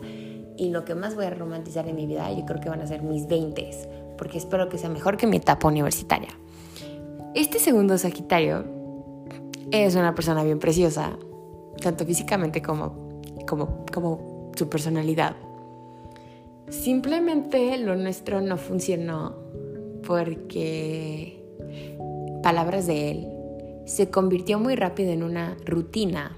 y 0.56 0.68
lo 0.68 0.84
que 0.84 0.94
más 0.94 1.14
voy 1.14 1.24
a 1.24 1.30
romantizar 1.30 1.88
en 1.88 1.96
mi 1.96 2.06
vida 2.06 2.30
yo 2.30 2.44
creo 2.44 2.60
que 2.60 2.68
van 2.68 2.82
a 2.82 2.86
ser 2.86 3.02
mis 3.02 3.26
20 3.26 3.70
porque 4.18 4.38
espero 4.38 4.68
que 4.68 4.78
sea 4.78 4.90
mejor 4.90 5.16
que 5.16 5.26
mi 5.26 5.38
etapa 5.38 5.66
universitaria. 5.66 6.28
Este 7.34 7.58
segundo 7.58 7.96
Sagitario 7.96 8.64
es 9.70 9.96
una 9.96 10.14
persona 10.14 10.44
bien 10.44 10.58
preciosa, 10.58 11.18
tanto 11.80 12.04
físicamente 12.04 12.62
como, 12.62 13.20
como, 13.48 13.86
como 13.92 14.52
su 14.54 14.68
personalidad. 14.68 15.34
Simplemente 16.68 17.76
lo 17.78 17.96
nuestro 17.96 18.40
no 18.40 18.56
funcionó 18.56 19.34
porque 20.06 21.42
palabras 22.42 22.86
de 22.86 23.10
él 23.10 23.33
se 23.84 24.10
convirtió 24.10 24.58
muy 24.58 24.76
rápido 24.76 25.12
en 25.12 25.22
una 25.22 25.56
rutina. 25.64 26.36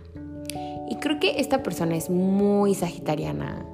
Y 0.88 0.96
creo 0.96 1.18
que 1.18 1.40
esta 1.40 1.62
persona 1.62 1.96
es 1.96 2.10
muy 2.10 2.74
sagitariana, 2.74 3.64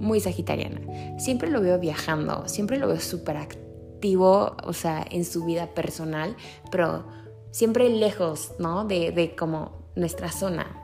muy 0.00 0.20
sagitariana. 0.20 0.80
Siempre 1.18 1.50
lo 1.50 1.60
veo 1.60 1.78
viajando, 1.78 2.48
siempre 2.48 2.78
lo 2.78 2.88
veo 2.88 3.00
súper 3.00 3.36
activo, 3.36 4.56
o 4.64 4.72
sea, 4.72 5.04
en 5.10 5.24
su 5.24 5.44
vida 5.44 5.68
personal, 5.68 6.36
pero 6.70 7.06
siempre 7.50 7.88
lejos, 7.88 8.52
¿no? 8.58 8.84
De, 8.84 9.12
de 9.12 9.34
como 9.36 9.72
nuestra 9.94 10.30
zona. 10.30 10.82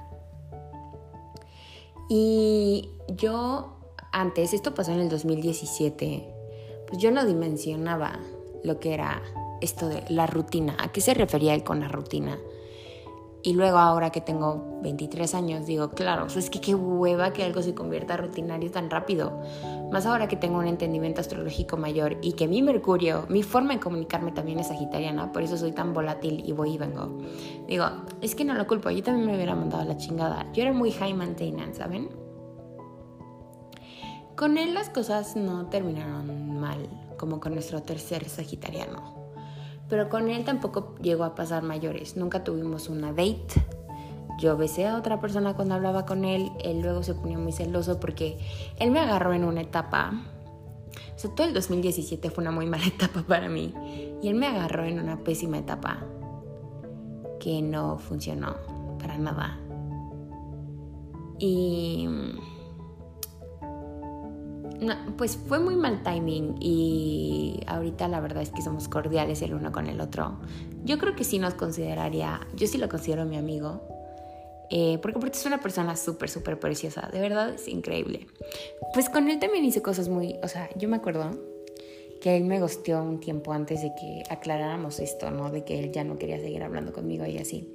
Y 2.08 2.90
yo 3.16 3.78
antes, 4.12 4.52
esto 4.52 4.74
pasó 4.74 4.92
en 4.92 5.00
el 5.00 5.08
2017, 5.08 6.28
pues 6.86 7.00
yo 7.00 7.10
no 7.10 7.24
dimensionaba 7.24 8.20
lo 8.62 8.78
que 8.78 8.94
era 8.94 9.22
esto 9.62 9.88
de 9.88 10.04
la 10.08 10.26
rutina. 10.26 10.76
¿A 10.78 10.88
qué 10.88 11.00
se 11.00 11.14
refería 11.14 11.54
él 11.54 11.64
con 11.64 11.80
la 11.80 11.88
rutina? 11.88 12.38
Y 13.44 13.54
luego 13.54 13.78
ahora 13.78 14.10
que 14.10 14.20
tengo 14.20 14.78
23 14.82 15.34
años, 15.34 15.66
digo, 15.66 15.90
claro, 15.90 16.26
es 16.26 16.48
que 16.48 16.60
qué 16.60 16.76
hueva 16.76 17.32
que 17.32 17.42
algo 17.42 17.60
se 17.60 17.74
convierta 17.74 18.16
rutinario 18.16 18.70
tan 18.70 18.88
rápido. 18.88 19.42
Más 19.90 20.06
ahora 20.06 20.28
que 20.28 20.36
tengo 20.36 20.58
un 20.58 20.68
entendimiento 20.68 21.20
astrológico 21.20 21.76
mayor 21.76 22.18
y 22.22 22.34
que 22.34 22.46
mi 22.46 22.62
Mercurio, 22.62 23.26
mi 23.28 23.42
forma 23.42 23.74
de 23.74 23.80
comunicarme 23.80 24.30
también 24.30 24.60
es 24.60 24.68
sagitariana, 24.68 25.32
por 25.32 25.42
eso 25.42 25.56
soy 25.56 25.72
tan 25.72 25.92
volátil 25.92 26.44
y 26.46 26.52
voy 26.52 26.74
y 26.74 26.78
vengo. 26.78 27.18
Digo, 27.66 27.86
es 28.20 28.36
que 28.36 28.44
no 28.44 28.54
lo 28.54 28.68
culpo, 28.68 28.90
yo 28.90 29.02
también 29.02 29.26
me 29.26 29.34
hubiera 29.34 29.56
mandado 29.56 29.82
a 29.82 29.86
la 29.86 29.96
chingada. 29.96 30.46
Yo 30.52 30.62
era 30.62 30.72
muy 30.72 30.92
high 30.92 31.14
maintenance, 31.14 31.78
¿saben? 31.78 32.10
Con 34.36 34.56
él 34.56 34.72
las 34.72 34.88
cosas 34.88 35.34
no 35.34 35.66
terminaron 35.66 36.60
mal, 36.60 36.88
como 37.18 37.40
con 37.40 37.54
nuestro 37.54 37.82
tercer 37.82 38.28
sagitariano 38.28 39.21
pero 39.92 40.08
con 40.08 40.30
él 40.30 40.42
tampoco 40.42 40.94
llegó 41.02 41.22
a 41.22 41.34
pasar 41.34 41.62
mayores. 41.62 42.16
Nunca 42.16 42.44
tuvimos 42.44 42.88
una 42.88 43.08
date. 43.08 43.62
Yo 44.38 44.56
besé 44.56 44.86
a 44.86 44.96
otra 44.96 45.20
persona 45.20 45.52
cuando 45.52 45.74
hablaba 45.74 46.06
con 46.06 46.24
él. 46.24 46.50
Él 46.64 46.80
luego 46.80 47.02
se 47.02 47.12
ponía 47.12 47.36
muy 47.36 47.52
celoso 47.52 48.00
porque 48.00 48.38
él 48.78 48.90
me 48.90 49.00
agarró 49.00 49.34
en 49.34 49.44
una 49.44 49.60
etapa. 49.60 50.14
O 51.14 51.18
sea, 51.18 51.34
todo 51.34 51.46
el 51.46 51.52
2017 51.52 52.30
fue 52.30 52.40
una 52.40 52.52
muy 52.52 52.64
mala 52.64 52.86
etapa 52.86 53.20
para 53.20 53.50
mí. 53.50 53.74
Y 54.22 54.28
él 54.28 54.34
me 54.34 54.46
agarró 54.46 54.86
en 54.86 54.98
una 54.98 55.18
pésima 55.18 55.58
etapa 55.58 55.98
que 57.38 57.60
no 57.60 57.98
funcionó 57.98 58.56
para 58.98 59.18
nada. 59.18 59.60
Y 61.38 62.08
pues 65.16 65.36
fue 65.36 65.58
muy 65.58 65.76
mal 65.76 66.02
timing 66.02 66.56
y 66.60 67.60
ahorita 67.66 68.08
la 68.08 68.20
verdad 68.20 68.42
es 68.42 68.50
que 68.50 68.62
somos 68.62 68.88
cordiales 68.88 69.42
el 69.42 69.54
uno 69.54 69.72
con 69.72 69.86
el 69.86 70.00
otro. 70.00 70.38
Yo 70.84 70.98
creo 70.98 71.14
que 71.14 71.24
sí 71.24 71.38
nos 71.38 71.54
consideraría, 71.54 72.40
yo 72.54 72.66
sí 72.66 72.78
lo 72.78 72.88
considero 72.88 73.24
mi 73.24 73.36
amigo, 73.36 73.82
eh, 74.70 74.98
porque, 75.02 75.18
porque 75.18 75.36
es 75.36 75.46
una 75.46 75.60
persona 75.60 75.96
súper, 75.96 76.30
súper 76.30 76.58
preciosa, 76.58 77.08
de 77.12 77.20
verdad 77.20 77.54
es 77.54 77.68
increíble. 77.68 78.26
Pues 78.94 79.08
con 79.08 79.28
él 79.28 79.38
también 79.38 79.64
hice 79.64 79.82
cosas 79.82 80.08
muy, 80.08 80.36
o 80.42 80.48
sea, 80.48 80.68
yo 80.76 80.88
me 80.88 80.96
acuerdo 80.96 81.30
que 82.22 82.36
él 82.36 82.44
me 82.44 82.60
gosteó 82.60 83.02
un 83.02 83.18
tiempo 83.18 83.52
antes 83.52 83.82
de 83.82 83.92
que 83.94 84.22
aclaráramos 84.30 85.00
esto, 85.00 85.30
¿no? 85.30 85.50
De 85.50 85.64
que 85.64 85.80
él 85.80 85.90
ya 85.90 86.04
no 86.04 86.18
quería 86.18 86.38
seguir 86.38 86.62
hablando 86.62 86.92
conmigo 86.92 87.26
y 87.26 87.36
así. 87.36 87.68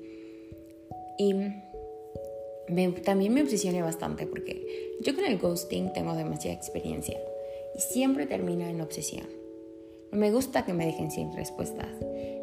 Y 1.20 1.36
también 3.04 3.34
me 3.34 3.42
obsesioné 3.42 3.82
bastante 3.82 4.28
porque 4.28 4.98
yo 5.02 5.16
con 5.16 5.26
el 5.26 5.38
ghosting 5.38 5.94
tengo 5.94 6.14
demasiada 6.16 6.56
experiencia 6.56 7.18
y 7.76 7.80
siempre 7.80 8.26
termino 8.26 8.66
en 8.66 8.82
obsesión. 8.82 9.28
No 10.12 10.20
me 10.20 10.32
gusta 10.32 10.66
que 10.66 10.74
me 10.74 10.86
dejen 10.86 11.12
sin 11.12 11.36
respuestas. 11.36 11.90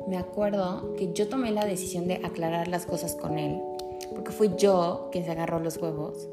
Me 0.09 0.17
acuerdo 0.17 0.95
que 0.97 1.13
yo 1.13 1.29
tomé 1.29 1.51
la 1.51 1.65
decisión 1.65 2.07
de 2.07 2.17
aclarar 2.17 2.69
las 2.69 2.87
cosas 2.87 3.15
con 3.15 3.39
él, 3.39 3.59
porque 4.15 4.33
fui 4.33 4.51
yo 4.59 5.09
quien 5.13 5.25
se 5.25 5.31
agarró 5.31 5.61
los 5.61 5.79
huevos 5.79 6.29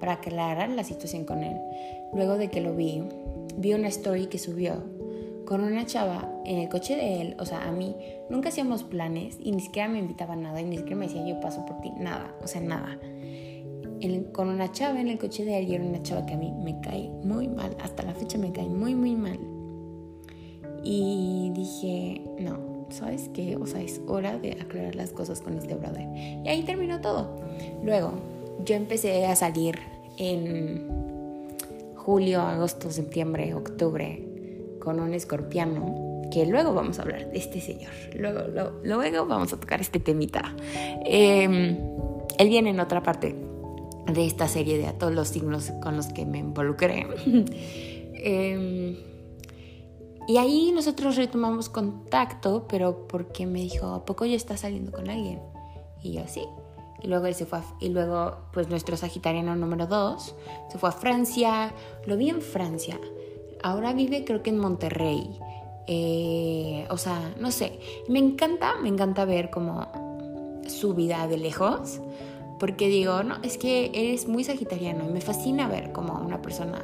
para 0.00 0.14
aclarar 0.14 0.70
la 0.70 0.82
situación 0.82 1.24
con 1.24 1.42
él. 1.42 1.56
Luego 2.14 2.38
de 2.38 2.48
que 2.48 2.60
lo 2.60 2.74
vi, 2.74 3.02
vi 3.56 3.74
una 3.74 3.88
story 3.88 4.26
que 4.26 4.38
subió 4.38 4.82
con 5.44 5.62
una 5.62 5.84
chava 5.84 6.28
en 6.46 6.58
el 6.58 6.68
coche 6.68 6.96
de 6.96 7.20
él, 7.20 7.36
o 7.38 7.44
sea, 7.44 7.68
a 7.68 7.72
mí 7.72 7.94
nunca 8.30 8.48
hacíamos 8.48 8.82
planes 8.82 9.36
y 9.40 9.52
ni 9.52 9.60
siquiera 9.60 9.88
me 9.88 9.98
invitaba 9.98 10.32
a 10.32 10.36
nada 10.36 10.60
y 10.60 10.64
ni 10.64 10.78
siquiera 10.78 10.96
me 10.96 11.06
decía 11.06 11.26
yo 11.26 11.40
paso 11.40 11.66
por 11.66 11.80
ti, 11.80 11.90
nada, 11.98 12.34
o 12.42 12.46
sea, 12.46 12.60
nada 12.60 12.98
con 14.32 14.48
una 14.48 14.72
chava 14.72 15.00
en 15.00 15.08
el 15.08 15.18
coche 15.18 15.44
de 15.44 15.54
ayer, 15.54 15.80
una 15.80 16.02
chava 16.02 16.26
que 16.26 16.34
a 16.34 16.36
mí 16.36 16.52
me 16.52 16.80
cae 16.80 17.08
muy 17.22 17.48
mal, 17.48 17.76
hasta 17.80 18.02
la 18.02 18.14
fecha 18.14 18.38
me 18.38 18.52
cae 18.52 18.68
muy, 18.68 18.94
muy 18.94 19.14
mal. 19.14 19.38
Y 20.84 21.52
dije, 21.54 22.20
no, 22.40 22.86
¿sabes 22.90 23.30
qué? 23.32 23.56
O 23.56 23.66
sea, 23.66 23.80
es 23.80 24.00
hora 24.08 24.38
de 24.38 24.52
aclarar 24.60 24.94
las 24.96 25.10
cosas 25.10 25.40
con 25.40 25.56
este 25.56 25.74
brother. 25.74 26.08
Y 26.44 26.48
ahí 26.48 26.62
terminó 26.64 27.00
todo. 27.00 27.36
Luego, 27.84 28.12
yo 28.64 28.74
empecé 28.74 29.26
a 29.26 29.36
salir 29.36 29.78
en 30.18 30.86
julio, 31.96 32.40
agosto, 32.40 32.90
septiembre, 32.90 33.54
octubre 33.54 34.26
con 34.80 34.98
un 34.98 35.14
escorpiano, 35.14 36.22
que 36.32 36.46
luego 36.46 36.74
vamos 36.74 36.98
a 36.98 37.02
hablar 37.02 37.30
de 37.30 37.38
este 37.38 37.60
señor. 37.60 37.92
Luego, 38.16 38.72
luego, 38.82 39.26
vamos 39.26 39.52
a 39.52 39.60
tocar 39.60 39.80
este 39.80 40.00
temita. 40.00 40.56
Em, 41.04 41.76
él 42.38 42.48
viene 42.48 42.70
en 42.70 42.80
otra 42.80 43.02
parte 43.02 43.51
de 44.06 44.26
esta 44.26 44.48
serie 44.48 44.78
de 44.78 44.86
a 44.86 44.98
todos 44.98 45.14
los 45.14 45.28
signos 45.28 45.72
con 45.82 45.96
los 45.96 46.06
que 46.08 46.26
me 46.26 46.38
involucré. 46.38 47.06
Em, 48.24 48.96
y 50.28 50.36
ahí 50.36 50.70
nosotros 50.72 51.16
retomamos 51.16 51.68
contacto, 51.68 52.66
pero 52.68 53.08
porque 53.08 53.46
me 53.46 53.60
dijo, 53.60 53.88
¿a 53.88 54.04
poco 54.04 54.24
ya 54.24 54.36
está 54.36 54.56
saliendo 54.56 54.92
con 54.92 55.10
alguien? 55.10 55.40
Y 56.04 56.12
yo, 56.12 56.22
sí. 56.28 56.44
Y 57.02 57.08
luego 57.08 57.26
él 57.26 57.34
se 57.34 57.46
fue 57.46 57.58
y 57.80 57.88
luego 57.88 58.36
pues 58.52 58.68
nuestro 58.68 58.96
sagitariano 58.96 59.56
número 59.56 59.88
dos 59.88 60.36
se 60.70 60.78
fue 60.78 60.90
a 60.90 60.92
Francia, 60.92 61.74
lo 62.06 62.16
vi 62.16 62.30
en 62.30 62.40
Francia, 62.40 62.96
ahora 63.62 63.92
vive 63.92 64.24
creo 64.24 64.42
que 64.42 64.50
en 64.50 64.58
Monterrey, 64.58 65.36
eh, 65.88 66.86
o 66.90 66.96
sea, 66.96 67.34
no 67.40 67.50
sé, 67.50 67.80
me 68.08 68.20
encanta, 68.20 68.76
me 68.80 68.88
encanta 68.88 69.24
ver 69.24 69.50
como 69.50 69.88
su 70.68 70.94
vida 70.94 71.26
de 71.26 71.38
lejos, 71.38 72.00
porque 72.62 72.86
digo, 72.86 73.24
no, 73.24 73.42
es 73.42 73.58
que 73.58 73.90
eres 73.92 74.28
muy 74.28 74.44
sagitariano 74.44 75.04
y 75.08 75.12
me 75.12 75.20
fascina 75.20 75.66
ver 75.66 75.90
como 75.90 76.14
una 76.24 76.40
persona 76.40 76.80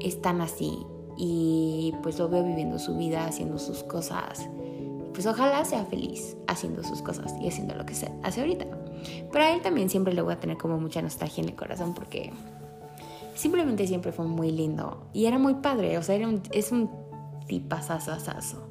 es 0.00 0.20
tan 0.20 0.40
así 0.40 0.76
y 1.16 1.94
pues 2.02 2.18
lo 2.18 2.28
veo 2.28 2.42
viviendo 2.42 2.80
su 2.80 2.96
vida, 2.96 3.24
haciendo 3.24 3.60
sus 3.60 3.84
cosas. 3.84 4.48
Pues 5.12 5.26
ojalá 5.28 5.64
sea 5.64 5.84
feliz 5.84 6.36
haciendo 6.48 6.82
sus 6.82 7.02
cosas 7.02 7.36
y 7.40 7.46
haciendo 7.46 7.76
lo 7.76 7.86
que 7.86 7.94
hace 8.24 8.40
ahorita. 8.40 8.66
Pero 9.30 9.44
a 9.44 9.54
él 9.54 9.62
también 9.62 9.88
siempre 9.88 10.12
le 10.12 10.22
voy 10.22 10.32
a 10.32 10.40
tener 10.40 10.56
como 10.56 10.76
mucha 10.76 11.00
nostalgia 11.00 11.44
en 11.44 11.50
el 11.50 11.54
corazón 11.54 11.94
porque 11.94 12.32
simplemente 13.36 13.86
siempre 13.86 14.10
fue 14.10 14.26
muy 14.26 14.50
lindo 14.50 15.06
y 15.12 15.26
era 15.26 15.38
muy 15.38 15.54
padre, 15.54 15.98
o 15.98 16.02
sea, 16.02 16.16
era 16.16 16.26
un, 16.26 16.42
es 16.50 16.72
un 16.72 16.90
tipazazazazo. 17.46 18.66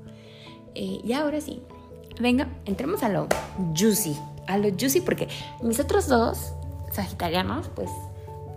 Eh, 0.75 0.99
y 1.01 1.13
ahora 1.13 1.39
sí, 1.39 1.61
venga, 2.19 2.49
entremos 2.65 3.03
a 3.03 3.07
lo 3.07 3.29
juicy, 3.73 4.17
a 4.47 4.57
lo 4.57 4.69
juicy 4.69 5.01
porque 5.01 5.27
mis 5.61 5.79
otros 5.79 6.07
dos 6.07 6.53
sagitarianos, 6.91 7.69
pues, 7.69 7.89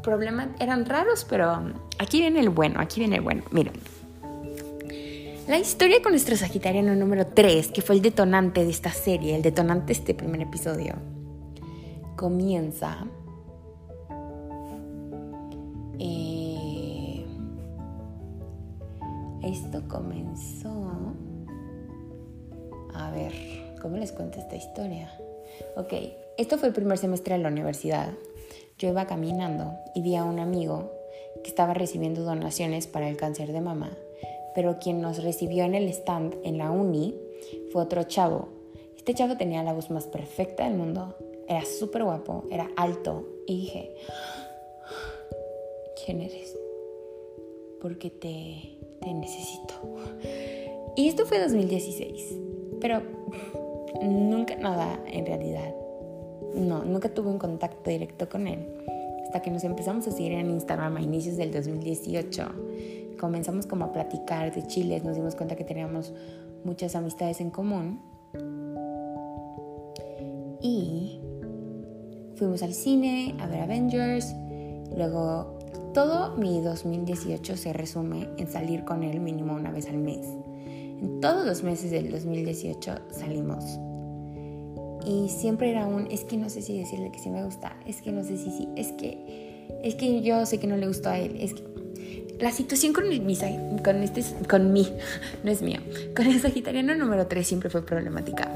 problemas 0.02 0.49
eran 0.61 0.87
raros, 0.87 1.26
pero 1.28 1.73
aquí 1.99 2.21
viene 2.21 2.40
el 2.40 2.50
bueno, 2.50 2.81
aquí 2.81 3.00
viene 3.00 3.16
el 3.16 3.23
bueno. 3.23 3.43
Miren, 3.50 3.75
la 5.49 5.59
historia 5.59 6.02
con 6.02 6.12
nuestro 6.12 6.37
sagitariano 6.37 6.95
número 6.95 7.26
3, 7.26 7.69
que 7.73 7.83
fue 7.83 7.97
el 7.97 8.02
detonante 8.02 8.64
de 8.64 8.71
esta 8.71 8.90
serie, 8.90 9.35
el 9.35 9.43
detonante 9.43 9.87
de 9.87 9.93
este 9.95 10.14
primer 10.14 10.43
episodio, 10.43 10.95
comienza 12.16 13.07
eh, 15.99 17.26
esto 19.43 19.83
comenzó 19.88 21.14
a 22.95 23.11
ver 23.11 23.33
cómo 23.81 23.97
les 23.97 24.12
cuento 24.12 24.38
esta 24.38 24.57
historia 24.57 25.11
ok 25.76 25.92
esto 26.38 26.58
fue 26.58 26.68
el 26.68 26.74
primer 26.74 26.98
semestre 26.98 27.36
de 27.36 27.42
la 27.42 27.48
universidad 27.48 28.12
yo 28.78 28.88
iba 28.88 29.06
caminando 29.06 29.72
y 29.94 30.02
vi 30.02 30.16
a 30.16 30.24
un 30.24 30.38
amigo 30.38 30.92
que 31.42 31.48
estaba 31.50 31.74
recibiendo 31.74 32.22
donaciones 32.22 32.86
para 32.86 33.08
el 33.08 33.16
cáncer 33.16 33.52
de 33.52 33.60
mama 33.60 33.96
pero 34.54 34.78
quien 34.78 35.00
nos 35.00 35.22
recibió 35.22 35.64
en 35.64 35.74
el 35.74 35.88
stand 35.88 36.36
en 36.44 36.58
la 36.58 36.70
uni 36.70 37.14
fue 37.72 37.82
otro 37.82 38.02
chavo 38.04 38.48
este 38.96 39.14
chavo 39.14 39.36
tenía 39.36 39.62
la 39.62 39.72
voz 39.72 39.90
más 39.90 40.06
perfecta 40.06 40.64
del 40.64 40.74
mundo 40.74 41.14
era 41.48 41.64
súper 41.64 42.04
guapo, 42.04 42.44
era 42.50 42.70
alto 42.76 43.24
y 43.46 43.60
dije, 43.60 43.94
¿quién 46.04 46.20
eres? 46.20 46.56
Porque 47.80 48.11
te, 48.11 48.78
te 49.00 49.14
necesito. 49.14 49.74
Y 50.96 51.09
esto 51.09 51.26
fue 51.26 51.38
2016, 51.38 52.37
pero 52.80 53.02
nunca 54.02 54.56
nada 54.56 55.00
en 55.06 55.26
realidad. 55.26 55.74
No, 56.54 56.85
nunca 56.85 57.09
tuve 57.09 57.28
un 57.28 57.38
contacto 57.38 57.90
directo 57.90 58.28
con 58.28 58.46
él. 58.46 58.66
Hasta 59.24 59.42
que 59.42 59.50
nos 59.50 59.64
empezamos 59.64 60.06
a 60.09 60.12
seguir 60.12 60.32
en 60.32 60.50
Instagram 60.50 60.96
a 60.96 61.02
inicios 61.02 61.37
del 61.37 61.52
2018. 61.52 62.46
Comenzamos 63.20 63.66
como 63.66 63.85
a 63.87 63.92
platicar 63.92 64.54
de 64.54 64.66
chiles, 64.66 65.04
nos 65.04 65.16
dimos 65.16 65.35
cuenta 65.35 65.56
que 65.56 65.64
teníamos 65.64 66.12
muchas 66.64 66.94
amistades 66.94 67.40
en 67.40 67.50
común. 67.50 68.00
Y 70.61 71.20
Fuimos 72.37 72.62
al 72.62 72.74
cine 72.74 73.35
a 73.40 73.46
ver 73.46 73.62
Avengers, 73.62 74.37
luego 74.94 75.59
todo 75.94 76.37
mi 76.37 76.61
2018 76.61 77.56
se 77.56 77.72
resume 77.72 78.28
en 78.37 78.46
salir 78.46 78.85
con 78.85 79.02
él 79.02 79.20
mínimo 79.20 79.54
una 79.54 79.70
vez 79.70 79.88
al 79.88 79.96
mes. 79.96 80.26
En 81.00 81.20
todos 81.20 81.46
los 81.46 81.62
meses 81.62 81.90
del 81.90 82.11
2018 82.11 82.94
salimos. 83.11 83.64
Y 85.04 85.28
siempre 85.28 85.70
era 85.70 85.87
un, 85.87 86.11
es 86.11 86.24
que 86.24 86.37
no 86.37 86.50
sé 86.50 86.62
si 86.62 86.78
decirle 86.78 87.12
que 87.12 87.18
sí 87.18 87.30
me 87.30 87.44
gusta, 87.44 87.76
es 87.87 88.02
que 88.02 88.11
no 88.11 88.24
sé 88.24 88.37
si 88.37 88.50
sí, 88.50 88.68
es 88.76 88.92
que, 88.92 89.66
es 89.82 89.94
que 89.94 90.20
yo 90.22 90.44
sé 90.46 90.59
que 90.59 90.66
no 90.66 90.76
le 90.76 90.88
gustó 90.88 91.11
a 91.11 91.18
él, 91.18 91.37
es 91.38 91.54
que 91.54 91.62
la 92.40 92.50
situación 92.50 92.92
con, 92.92 93.09
mi, 93.09 93.18
con, 93.82 94.02
este, 94.02 94.24
con 94.48 94.72
mí, 94.72 94.92
no 95.44 95.50
es 95.50 95.62
mío, 95.62 95.80
con 96.14 96.26
el 96.26 96.40
sagitariano 96.40 96.94
número 96.94 97.26
3 97.26 97.46
siempre 97.46 97.70
fue 97.70 97.85
problemática. 97.85 98.50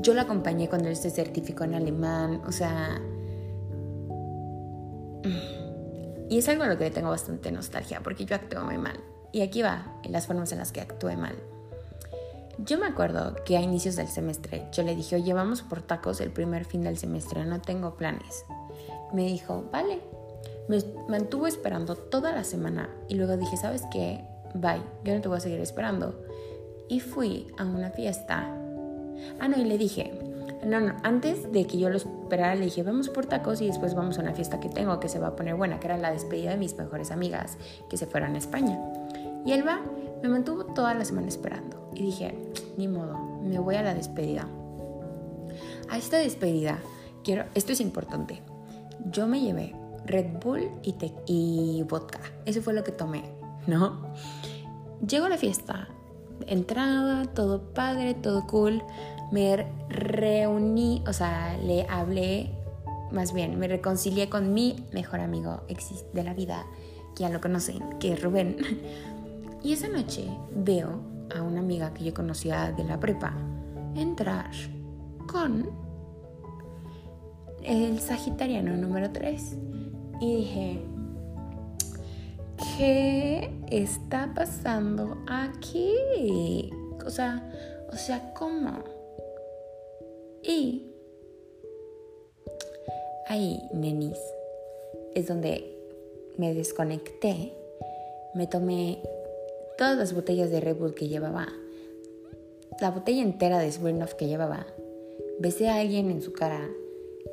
Yo 0.00 0.14
lo 0.14 0.20
acompañé 0.20 0.68
cuando 0.68 0.88
él 0.88 0.96
se 0.96 1.10
certificó 1.10 1.64
en 1.64 1.74
alemán, 1.74 2.40
o 2.46 2.52
sea... 2.52 3.00
Y 6.30 6.38
es 6.38 6.48
algo 6.48 6.62
a 6.62 6.68
lo 6.68 6.78
que 6.78 6.88
tengo 6.90 7.10
bastante 7.10 7.50
nostalgia, 7.50 8.00
porque 8.02 8.24
yo 8.24 8.36
actúo 8.36 8.62
muy 8.62 8.78
mal. 8.78 8.98
Y 9.32 9.42
aquí 9.42 9.62
va, 9.62 10.00
las 10.08 10.28
formas 10.28 10.52
en 10.52 10.58
las 10.58 10.70
que 10.70 10.80
actué 10.80 11.16
mal. 11.16 11.34
Yo 12.64 12.78
me 12.78 12.86
acuerdo 12.86 13.36
que 13.44 13.56
a 13.56 13.60
inicios 13.60 13.96
del 13.96 14.08
semestre 14.08 14.66
yo 14.72 14.82
le 14.82 14.94
dije, 14.94 15.16
oye, 15.16 15.32
vamos 15.32 15.62
por 15.62 15.82
tacos 15.82 16.20
el 16.20 16.30
primer 16.30 16.64
fin 16.64 16.82
del 16.82 16.98
semestre, 16.98 17.44
no 17.44 17.60
tengo 17.60 17.96
planes. 17.96 18.44
Me 19.12 19.24
dijo, 19.24 19.64
vale. 19.72 20.00
Me 20.68 20.78
mantuvo 21.08 21.46
esperando 21.46 21.96
toda 21.96 22.32
la 22.32 22.44
semana 22.44 22.88
y 23.08 23.14
luego 23.14 23.36
dije, 23.36 23.56
¿sabes 23.56 23.82
qué? 23.90 24.24
Bye, 24.54 24.82
yo 25.04 25.14
no 25.14 25.20
te 25.20 25.28
voy 25.28 25.38
a 25.38 25.40
seguir 25.40 25.60
esperando. 25.60 26.24
Y 26.88 27.00
fui 27.00 27.48
a 27.58 27.64
una 27.64 27.90
fiesta 27.90 28.56
Ah, 29.38 29.48
no, 29.48 29.56
y 29.56 29.64
le 29.64 29.78
dije, 29.78 30.12
no, 30.64 30.80
no, 30.80 30.96
antes 31.02 31.50
de 31.52 31.66
que 31.66 31.78
yo 31.78 31.88
lo 31.88 31.96
esperara, 31.96 32.54
le 32.54 32.66
dije, 32.66 32.82
vamos 32.82 33.08
por 33.08 33.26
tacos 33.26 33.60
y 33.60 33.66
después 33.66 33.94
vamos 33.94 34.18
a 34.18 34.22
una 34.22 34.34
fiesta 34.34 34.60
que 34.60 34.68
tengo 34.68 35.00
que 35.00 35.08
se 35.08 35.18
va 35.18 35.28
a 35.28 35.36
poner 35.36 35.54
buena, 35.54 35.80
que 35.80 35.86
era 35.86 35.96
la 35.96 36.12
despedida 36.12 36.50
de 36.50 36.56
mis 36.56 36.76
mejores 36.76 37.10
amigas 37.10 37.56
que 37.88 37.96
se 37.96 38.06
fueron 38.06 38.34
a 38.34 38.38
España. 38.38 38.78
Y 39.44 39.52
él 39.52 39.66
va, 39.66 39.80
me 40.22 40.28
mantuvo 40.28 40.64
toda 40.66 40.94
la 40.94 41.04
semana 41.04 41.28
esperando. 41.28 41.79
Y 41.94 42.04
dije, 42.04 42.34
ni 42.76 42.88
modo, 42.88 43.18
me 43.42 43.58
voy 43.58 43.76
a 43.76 43.82
la 43.82 43.94
despedida. 43.94 44.46
A 45.88 45.98
esta 45.98 46.18
despedida, 46.18 46.78
quiero, 47.24 47.44
esto 47.54 47.72
es 47.72 47.80
importante, 47.80 48.42
yo 49.10 49.26
me 49.26 49.40
llevé 49.40 49.74
Red 50.06 50.38
Bull 50.42 50.70
y, 50.82 50.94
y 51.26 51.82
vodka. 51.82 52.20
Eso 52.44 52.62
fue 52.62 52.74
lo 52.74 52.84
que 52.84 52.92
tomé, 52.92 53.22
¿no? 53.66 54.02
Llego 55.06 55.26
a 55.26 55.28
la 55.28 55.38
fiesta, 55.38 55.88
entrada, 56.46 57.24
todo 57.26 57.72
padre, 57.72 58.14
todo 58.14 58.46
cool. 58.46 58.82
Me 59.32 59.66
reuní, 59.88 61.02
o 61.06 61.12
sea, 61.12 61.56
le 61.58 61.86
hablé, 61.88 62.50
más 63.12 63.32
bien, 63.32 63.58
me 63.58 63.68
reconcilié 63.68 64.28
con 64.28 64.52
mi 64.52 64.84
mejor 64.92 65.20
amigo 65.20 65.62
de 66.12 66.24
la 66.24 66.34
vida, 66.34 66.66
que 67.14 67.22
ya 67.22 67.30
lo 67.30 67.40
conocen, 67.40 67.98
que 67.98 68.12
es 68.12 68.22
Rubén. 68.22 68.56
Y 69.62 69.74
esa 69.74 69.88
noche 69.88 70.24
veo 70.54 71.00
a 71.34 71.42
una 71.42 71.60
amiga 71.60 71.92
que 71.94 72.04
yo 72.04 72.14
conocía 72.14 72.72
de 72.72 72.84
la 72.84 72.98
prepa 72.98 73.34
entrar 73.94 74.50
con 75.26 75.70
el 77.62 78.00
Sagitariano 78.00 78.76
número 78.76 79.10
3. 79.10 79.56
Y 80.20 80.36
dije, 80.36 80.82
¿qué 82.76 83.50
está 83.70 84.32
pasando 84.34 85.16
aquí? 85.28 86.70
O 87.04 87.10
sea, 87.10 87.50
o 87.92 87.96
sea, 87.96 88.32
¿cómo? 88.34 88.84
Y 90.42 90.86
ahí, 93.28 93.60
nenis, 93.72 94.18
es 95.14 95.28
donde 95.28 95.76
me 96.36 96.54
desconecté, 96.54 97.52
me 98.34 98.46
tomé 98.46 99.02
todas 99.80 99.96
las 99.96 100.12
botellas 100.12 100.50
de 100.50 100.60
Red 100.60 100.76
Bull 100.76 100.94
que 100.94 101.08
llevaba, 101.08 101.48
la 102.82 102.90
botella 102.90 103.22
entera 103.22 103.58
de 103.58 103.72
Smirnoff 103.72 104.12
que 104.12 104.28
llevaba, 104.28 104.66
besé 105.38 105.70
a 105.70 105.76
alguien 105.76 106.10
en 106.10 106.20
su 106.20 106.34
cara, 106.34 106.68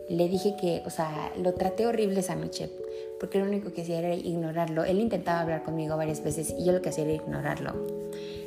le 0.08 0.30
dije 0.30 0.56
que, 0.56 0.82
o 0.86 0.90
sea, 0.90 1.34
lo 1.44 1.54
traté 1.56 1.86
horrible 1.86 2.22
esa 2.22 2.36
noche, 2.36 2.72
porque 3.20 3.40
lo 3.40 3.44
único 3.48 3.74
que 3.74 3.82
hacía 3.82 4.00
era 4.00 4.16
ignorarlo. 4.16 4.86
Él 4.86 5.02
intentaba 5.02 5.42
hablar 5.42 5.64
conmigo 5.64 5.98
varias 5.98 6.24
veces 6.24 6.56
y 6.58 6.64
yo 6.64 6.72
lo 6.72 6.82
que 6.82 6.88
hacía 6.88 7.04
era 7.04 7.16
ignorarlo. 7.16 7.74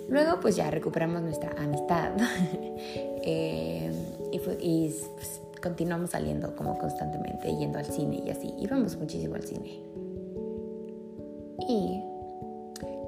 Luego 0.08 0.40
pues 0.40 0.56
ya 0.56 0.70
recuperamos 0.70 1.20
nuestra 1.20 1.50
amistad 1.58 2.12
eh, 3.22 3.92
y, 4.32 4.38
pues, 4.38 5.42
continuamos 5.60 6.12
saliendo 6.12 6.56
como 6.56 6.78
constantemente, 6.78 7.54
yendo 7.54 7.78
al 7.78 7.84
cine 7.84 8.22
y 8.24 8.30
así. 8.30 8.54
Íbamos 8.58 8.96
muchísimo 8.96 9.34
al 9.34 9.42
cine. 9.42 9.99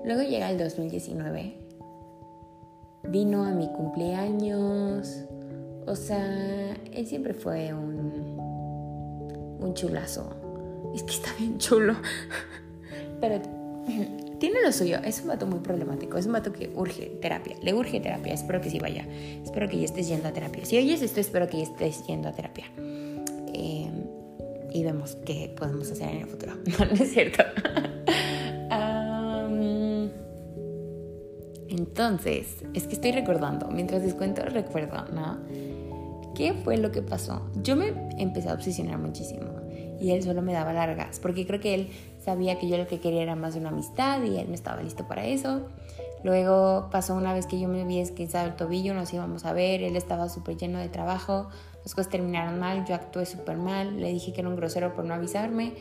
Luego 0.05 0.23
llega 0.23 0.51
el 0.51 0.59
2019. 0.59 1.57
Vino 3.05 3.45
a 3.45 3.51
mi 3.53 3.69
cumpleaños. 3.69 5.25
O 5.87 5.97
sea, 5.97 6.75
él 6.93 7.07
siempre 7.07 7.35
fue 7.35 7.73
un, 7.73 8.38
un 9.61 9.75
chulazo. 9.75 10.31
Es 10.95 11.03
que 11.03 11.12
está 11.12 11.33
bien 11.38 11.59
chulo. 11.59 11.97
Pero 13.21 13.41
tiene 14.38 14.61
lo 14.62 14.73
suyo. 14.73 14.99
Es 15.05 15.21
un 15.21 15.29
vato 15.29 15.47
muy 15.47 15.61
problemático. 15.61 16.19
Es 16.19 16.27
un 16.27 16.33
vato 16.33 16.53
que 16.53 16.71
urge 16.75 17.07
terapia. 17.21 17.57
Le 17.62 17.75
urge 17.75 18.01
terapia. 18.01 18.35
Espero 18.35 18.61
que 18.61 18.71
sí 18.71 18.79
vaya. 18.79 19.07
Espero 19.43 19.69
que 19.69 19.79
ya 19.79 19.85
estés 19.85 20.09
yendo 20.09 20.29
a 20.29 20.33
terapia. 20.33 20.65
Si 20.65 20.77
oyes 20.77 21.03
esto, 21.03 21.21
espero 21.21 21.49
que 21.49 21.59
ya 21.59 21.62
estés 21.65 22.07
yendo 22.07 22.29
a 22.29 22.33
terapia. 22.33 22.65
Em, 23.55 24.05
y 24.73 24.83
vemos 24.83 25.17
qué 25.25 25.55
podemos 25.57 25.91
hacer 25.91 26.09
en 26.09 26.23
el 26.23 26.27
futuro. 26.27 26.55
No, 26.79 26.85
no 26.87 26.93
es 26.93 27.12
cierto. 27.12 27.43
entonces, 31.72 32.64
es 32.74 32.87
que 32.87 32.94
estoy 32.94 33.12
recordando. 33.12 33.68
Mientras 33.68 34.02
les 34.02 34.14
cuento, 34.14 34.42
recuerdo, 34.42 35.06
¿no? 35.12 35.38
¿Qué 36.35 36.52
fue 36.52 36.76
lo 36.76 36.92
que 36.92 37.02
pasó? 37.02 37.50
Yo 37.62 37.76
me 37.76 37.92
empecé 38.18 38.50
a 38.50 38.54
obsesionar 38.54 38.98
muchísimo 38.98 39.50
y 40.00 40.11
él 40.11 40.22
solo 40.22 40.42
me 40.42 40.52
daba 40.52 40.72
largas, 40.72 41.18
porque 41.20 41.46
creo 41.46 41.61
que 41.61 41.74
él 41.74 41.88
sabía 42.22 42.58
que 42.58 42.68
yo 42.68 42.76
lo 42.76 42.87
que 42.87 43.00
quería 43.00 43.22
era 43.22 43.37
más 43.37 43.54
una 43.54 43.68
amistad 43.68 44.22
y 44.22 44.38
él 44.38 44.48
no 44.48 44.54
estaba 44.54 44.82
listo 44.82 45.06
para 45.06 45.24
eso. 45.24 45.62
Luego 46.24 46.88
pasó 46.90 47.14
una 47.14 47.32
vez 47.32 47.46
que 47.46 47.58
yo 47.58 47.68
me 47.68 47.85
vi 47.85 47.98
esquizado 47.98 48.46
el 48.46 48.54
tobillo, 48.54 48.94
nos 48.94 49.12
íbamos 49.12 49.44
a 49.44 49.52
ver, 49.52 49.82
él 49.82 49.96
estaba 49.96 50.28
súper 50.28 50.56
lleno 50.56 50.78
de 50.78 50.88
trabajo, 50.88 51.48
las 51.85 51.94
cosas 51.94 52.11
terminaron 52.11 52.61
mal, 52.61 52.85
yo 52.85 52.94
actué 52.94 53.26
súper 53.26 53.56
mal, 53.56 53.98
le 53.98 54.12
dije 54.12 54.32
que 54.32 54.40
era 54.40 54.48
un 54.48 54.56
grosero 54.56 54.92
por 54.94 55.04
no 55.04 55.14
avisarme, 55.14 55.72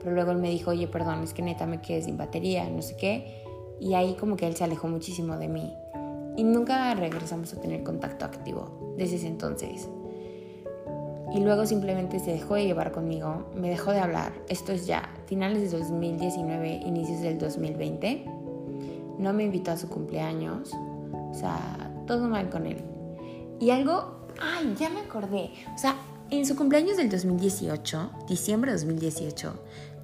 pero 0.00 0.12
luego 0.14 0.32
él 0.32 0.38
me 0.38 0.50
dijo, 0.50 0.70
oye, 0.70 0.88
perdón, 0.88 1.22
es 1.22 1.32
que 1.32 1.42
neta 1.42 1.66
me 1.66 1.80
quedé 1.80 2.02
sin 2.02 2.16
batería, 2.16 2.68
no 2.68 2.82
sé 2.82 2.96
qué, 2.96 3.43
y 3.84 3.94
ahí 3.94 4.14
como 4.14 4.36
que 4.36 4.46
él 4.46 4.56
se 4.56 4.64
alejó 4.64 4.88
muchísimo 4.88 5.36
de 5.36 5.48
mí. 5.48 5.76
Y 6.36 6.42
nunca 6.42 6.94
regresamos 6.94 7.52
a 7.52 7.60
tener 7.60 7.84
contacto 7.84 8.24
activo 8.24 8.94
desde 8.96 9.16
ese 9.16 9.28
entonces 9.28 9.88
y 11.34 11.40
luego 11.40 11.66
simplemente 11.66 12.20
se 12.20 12.30
dejó 12.30 12.54
de 12.54 12.64
llevar 12.64 12.92
conmigo, 12.92 13.50
me 13.56 13.68
dejó 13.68 13.90
de 13.90 13.98
hablar. 13.98 14.32
Esto 14.48 14.70
es 14.70 14.86
ya 14.86 15.10
finales 15.26 15.70
de 15.72 15.78
2019, 15.78 16.82
inicios 16.86 17.22
del 17.22 17.38
2020. 17.38 18.24
No 19.18 19.32
me 19.32 19.42
invitó 19.42 19.72
a 19.72 19.76
su 19.76 19.88
cumpleaños. 19.88 20.72
O 20.72 21.34
sea, 21.34 21.92
todo 22.06 22.28
mal 22.28 22.50
con 22.50 22.66
él. 22.66 22.84
Y 23.58 23.70
algo, 23.70 24.26
ay, 24.40 24.76
ya 24.78 24.90
me 24.90 25.00
acordé. 25.00 25.50
O 25.74 25.78
sea, 25.78 25.96
en 26.30 26.46
su 26.46 26.54
cumpleaños 26.54 26.98
del 26.98 27.10
2018, 27.10 28.10
diciembre 28.28 28.70
de 28.70 28.78
2018, 28.78 29.54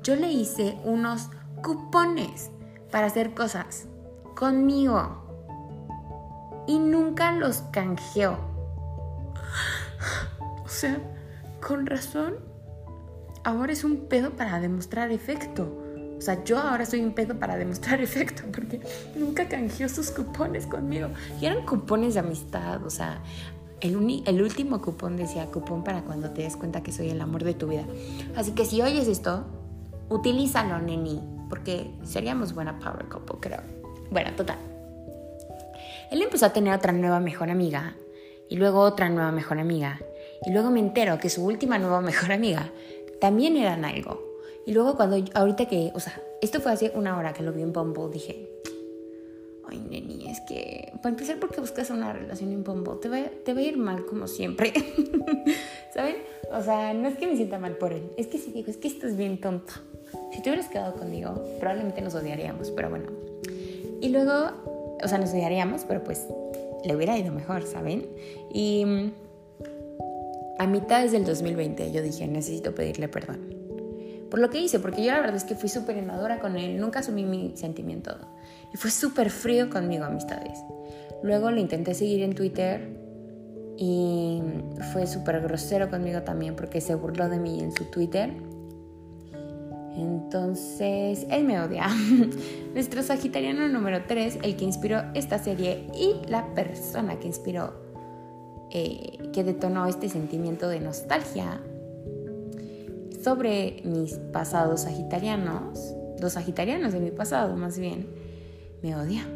yo 0.02 0.16
le 0.16 0.32
hice 0.32 0.78
unos 0.84 1.28
cupones 1.62 2.50
para 2.90 3.06
hacer 3.06 3.34
cosas 3.34 3.86
conmigo. 4.34 5.24
Y 6.66 6.78
nunca 6.78 7.32
los 7.32 7.62
canjeó. 7.72 8.38
O 10.64 10.68
sea, 10.68 10.98
con 11.66 11.86
razón, 11.86 12.36
ahora 13.44 13.72
es 13.72 13.84
un 13.84 14.08
pedo 14.08 14.30
para 14.30 14.60
demostrar 14.60 15.10
efecto. 15.10 15.76
O 16.16 16.22
sea, 16.22 16.44
yo 16.44 16.58
ahora 16.58 16.84
soy 16.84 17.00
un 17.00 17.12
pedo 17.12 17.38
para 17.38 17.56
demostrar 17.56 18.00
efecto 18.02 18.42
porque 18.52 18.80
nunca 19.16 19.48
canjeó 19.48 19.88
sus 19.88 20.10
cupones 20.10 20.66
conmigo. 20.66 21.08
Y 21.40 21.46
eran 21.46 21.64
cupones 21.64 22.14
de 22.14 22.20
amistad, 22.20 22.84
o 22.84 22.90
sea, 22.90 23.22
el, 23.80 24.22
el, 24.26 24.42
último 24.42 24.82
cupón 24.82 25.16
decía 25.16 25.46
cupón 25.46 25.82
para 25.82 26.02
cuando 26.02 26.30
te 26.30 26.42
des 26.42 26.56
cuenta 26.56 26.82
que 26.82 26.92
soy 26.92 27.08
el 27.08 27.20
amor 27.20 27.44
de 27.44 27.54
tu 27.54 27.68
vida. 27.68 27.86
Así 28.36 28.52
que 28.52 28.66
si 28.66 28.82
oyes 28.82 29.08
esto, 29.08 29.46
utilízalo, 30.10 30.78
neni, 30.78 31.20
porque 31.48 31.90
seríamos 32.02 32.54
buena 32.54 32.78
power 32.78 33.08
couple, 33.08 33.36
creo. 33.40 33.60
Bueno, 34.10 34.30
total. 34.36 34.58
Él 36.10 36.20
empezó 36.20 36.46
a 36.46 36.52
tener 36.52 36.74
otra 36.74 36.92
nueva 36.92 37.20
mejor 37.20 37.50
amiga 37.50 37.96
y 38.48 38.56
luego 38.56 38.80
otra 38.80 39.08
nueva 39.08 39.30
mejor 39.30 39.58
amiga 39.60 40.00
y 40.44 40.50
luego 40.52 40.70
me 40.70 40.80
entero 40.80 41.18
que 41.18 41.30
su 41.30 41.44
última 41.44 41.78
nueva 41.78 42.00
mejor 42.02 42.32
amiga 42.32 42.70
también 43.20 43.56
eran 43.56 43.84
algo. 43.84 44.28
Y 44.66 44.72
luego 44.72 44.96
cuando, 44.96 45.16
ahorita 45.34 45.66
que, 45.66 45.90
o 45.94 46.00
sea, 46.00 46.20
esto 46.42 46.60
fue 46.60 46.72
hace 46.72 46.92
una 46.94 47.16
hora 47.16 47.32
que 47.32 47.42
lo 47.42 47.52
vi 47.52 47.62
en 47.62 47.72
Bumble, 47.72 48.10
dije, 48.12 48.50
ay, 49.66 49.78
neni, 49.78 50.30
es 50.30 50.40
que, 50.42 50.92
para 50.96 51.10
empezar, 51.10 51.38
porque 51.38 51.60
buscas 51.60 51.90
una 51.90 52.12
relación 52.12 52.52
en 52.52 52.62
Bumble? 52.62 52.94
Te 53.00 53.08
va, 53.08 53.22
te 53.44 53.54
va 53.54 53.60
a 53.60 53.62
ir 53.62 53.76
mal 53.76 54.04
como 54.06 54.26
siempre. 54.26 54.72
¿Saben? 55.94 56.16
O 56.52 56.62
sea, 56.62 56.92
no 56.92 57.08
es 57.08 57.16
que 57.16 57.26
me 57.26 57.36
sienta 57.36 57.58
mal 57.58 57.76
por 57.76 57.92
él, 57.92 58.10
es 58.16 58.26
que 58.26 58.38
si 58.38 58.52
digo, 58.52 58.70
es 58.70 58.76
que 58.76 58.88
estás 58.88 59.16
bien 59.16 59.40
tonto. 59.40 59.72
Si 60.32 60.42
te 60.42 60.50
hubieras 60.50 60.68
quedado 60.68 60.94
conmigo, 60.94 61.42
probablemente 61.58 62.00
nos 62.00 62.14
odiaríamos, 62.14 62.70
pero 62.70 62.90
bueno. 62.90 63.06
Y 64.00 64.08
luego, 64.08 64.52
o 65.02 65.08
sea, 65.08 65.18
nos 65.18 65.30
odiaríamos, 65.30 65.84
pero 65.84 66.02
pues 66.02 66.26
le 66.84 66.96
hubiera 66.96 67.18
ido 67.18 67.32
mejor, 67.32 67.64
¿saben? 67.64 68.06
Y 68.52 69.12
a 70.58 70.66
mitad 70.66 71.06
del 71.06 71.24
2020 71.24 71.92
yo 71.92 72.02
dije, 72.02 72.26
necesito 72.26 72.74
pedirle 72.74 73.08
perdón. 73.08 73.60
Por 74.30 74.38
lo 74.38 74.50
que 74.50 74.60
hice, 74.60 74.78
porque 74.78 75.02
yo 75.02 75.10
la 75.12 75.20
verdad 75.20 75.36
es 75.36 75.44
que 75.44 75.54
fui 75.54 75.68
súper 75.68 75.96
inmadura 75.96 76.38
con 76.38 76.56
él, 76.56 76.78
nunca 76.78 77.00
asumí 77.00 77.24
mi 77.24 77.56
sentimiento. 77.56 78.16
Y 78.72 78.76
fue 78.76 78.90
súper 78.90 79.30
frío 79.30 79.70
conmigo, 79.70 80.04
amistades. 80.04 80.58
Luego 81.22 81.50
lo 81.50 81.60
intenté 81.60 81.94
seguir 81.94 82.22
en 82.22 82.34
Twitter 82.34 82.96
y 83.76 84.42
fue 84.92 85.06
súper 85.06 85.40
grosero 85.40 85.90
conmigo 85.90 86.22
también 86.22 86.54
porque 86.54 86.80
se 86.80 86.94
burló 86.94 87.28
de 87.28 87.38
mí 87.38 87.60
en 87.60 87.72
su 87.72 87.86
Twitter. 87.86 88.30
Entonces, 89.96 91.26
él 91.30 91.44
me 91.44 91.60
odia. 91.60 91.88
Nuestro 92.74 93.02
Sagitariano 93.02 93.68
número 93.68 94.04
3, 94.06 94.38
el 94.42 94.56
que 94.56 94.64
inspiró 94.64 95.02
esta 95.14 95.38
serie 95.38 95.86
y 95.94 96.14
la 96.28 96.54
persona 96.54 97.18
que 97.18 97.26
inspiró 97.26 97.72
eh, 98.70 99.18
que 99.32 99.42
detonó 99.42 99.86
este 99.86 100.08
sentimiento 100.08 100.68
de 100.68 100.78
nostalgia 100.78 101.60
sobre 103.22 103.82
mis 103.84 104.14
pasados 104.32 104.82
sagitarianos, 104.82 105.94
los 106.20 106.34
sagitarianos 106.34 106.92
de 106.92 107.00
mi 107.00 107.10
pasado 107.10 107.56
más 107.56 107.78
bien, 107.78 108.08
me 108.82 108.94
odia. 108.94 109.26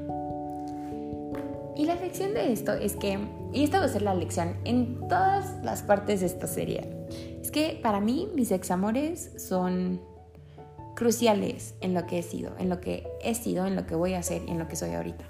Y 1.76 1.86
la 1.86 1.96
lección 1.96 2.32
de 2.32 2.52
esto 2.52 2.72
es 2.72 2.94
que, 2.94 3.18
y 3.52 3.64
esta 3.64 3.80
va 3.80 3.86
a 3.86 3.88
ser 3.88 4.02
la 4.02 4.14
lección 4.14 4.54
en 4.64 5.08
todas 5.08 5.62
las 5.64 5.82
partes 5.82 6.20
de 6.20 6.26
esta 6.26 6.46
serie, 6.46 6.88
es 7.42 7.50
que 7.50 7.80
para 7.82 8.00
mí 8.00 8.28
mis 8.34 8.52
examores 8.52 9.32
son 9.36 10.00
cruciales 10.94 11.74
en 11.80 11.94
lo 11.94 12.07
que 12.07 12.18
he 12.18 12.22
sido, 12.22 12.52
en 12.59 12.68
lo 12.68 12.80
que 12.80 13.07
he 13.22 13.35
sido, 13.35 13.66
en 13.66 13.76
lo 13.76 13.87
que 13.87 13.94
voy 13.94 14.14
a 14.14 14.20
hacer 14.20 14.42
y 14.46 14.50
en 14.50 14.59
lo 14.59 14.68
que 14.68 14.76
soy 14.76 14.92
ahorita. 14.92 15.24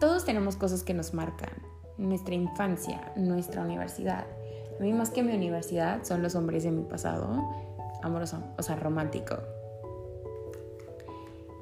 Todos 0.00 0.24
tenemos 0.24 0.56
cosas 0.56 0.84
que 0.84 0.94
nos 0.94 1.12
marcan, 1.12 1.50
nuestra 1.96 2.34
infancia, 2.34 3.12
nuestra 3.16 3.62
universidad. 3.62 4.26
A 4.78 4.82
mí 4.82 4.92
más 4.92 5.10
que 5.10 5.24
mi 5.24 5.32
universidad 5.32 6.04
son 6.04 6.22
los 6.22 6.36
hombres 6.36 6.62
de 6.62 6.70
mi 6.70 6.84
pasado, 6.84 7.44
amoroso, 8.02 8.42
o 8.56 8.62
sea, 8.62 8.76
romántico. 8.76 9.36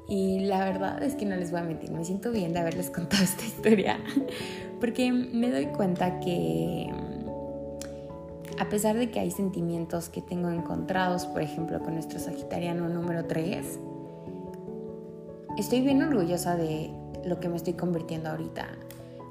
Y 0.07 0.41
la 0.41 0.63
verdad 0.63 1.01
es 1.03 1.15
que 1.15 1.25
no 1.25 1.35
les 1.35 1.51
voy 1.51 1.61
a 1.61 1.63
mentir, 1.63 1.91
me 1.91 2.05
siento 2.05 2.31
bien 2.31 2.53
de 2.53 2.59
haberles 2.59 2.89
contado 2.91 3.23
esta 3.23 3.43
historia, 3.43 3.99
porque 4.79 5.11
me 5.11 5.51
doy 5.51 5.65
cuenta 5.67 6.19
que 6.19 6.93
a 8.59 8.69
pesar 8.69 8.97
de 8.97 9.11
que 9.11 9.19
hay 9.19 9.31
sentimientos 9.31 10.09
que 10.09 10.21
tengo 10.21 10.49
encontrados, 10.49 11.25
por 11.25 11.41
ejemplo, 11.41 11.79
con 11.79 11.93
nuestro 11.93 12.19
Sagitariano 12.19 12.89
número 12.89 13.25
3, 13.25 13.79
estoy 15.57 15.81
bien 15.81 16.01
orgullosa 16.01 16.55
de 16.55 16.91
lo 17.25 17.39
que 17.39 17.49
me 17.49 17.57
estoy 17.57 17.73
convirtiendo 17.73 18.29
ahorita. 18.29 18.67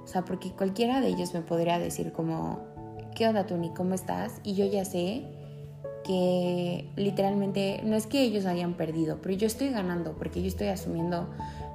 O 0.04 0.06
sea, 0.06 0.24
porque 0.24 0.52
cualquiera 0.52 1.00
de 1.00 1.08
ellos 1.08 1.34
me 1.34 1.40
podría 1.40 1.78
decir 1.78 2.12
como, 2.12 2.60
¿qué 3.14 3.26
onda 3.26 3.46
Tony? 3.46 3.70
¿Cómo 3.70 3.94
estás? 3.94 4.40
Y 4.44 4.54
yo 4.54 4.64
ya 4.66 4.84
sé 4.84 5.24
que 6.04 6.88
literalmente 6.94 7.80
no 7.84 7.96
es 7.96 8.06
que 8.06 8.22
ellos 8.22 8.46
hayan 8.46 8.74
perdido, 8.74 9.18
pero 9.20 9.34
yo 9.34 9.48
estoy 9.48 9.70
ganando 9.70 10.12
porque 10.12 10.40
yo 10.40 10.46
estoy 10.46 10.68
asumiendo 10.68 11.28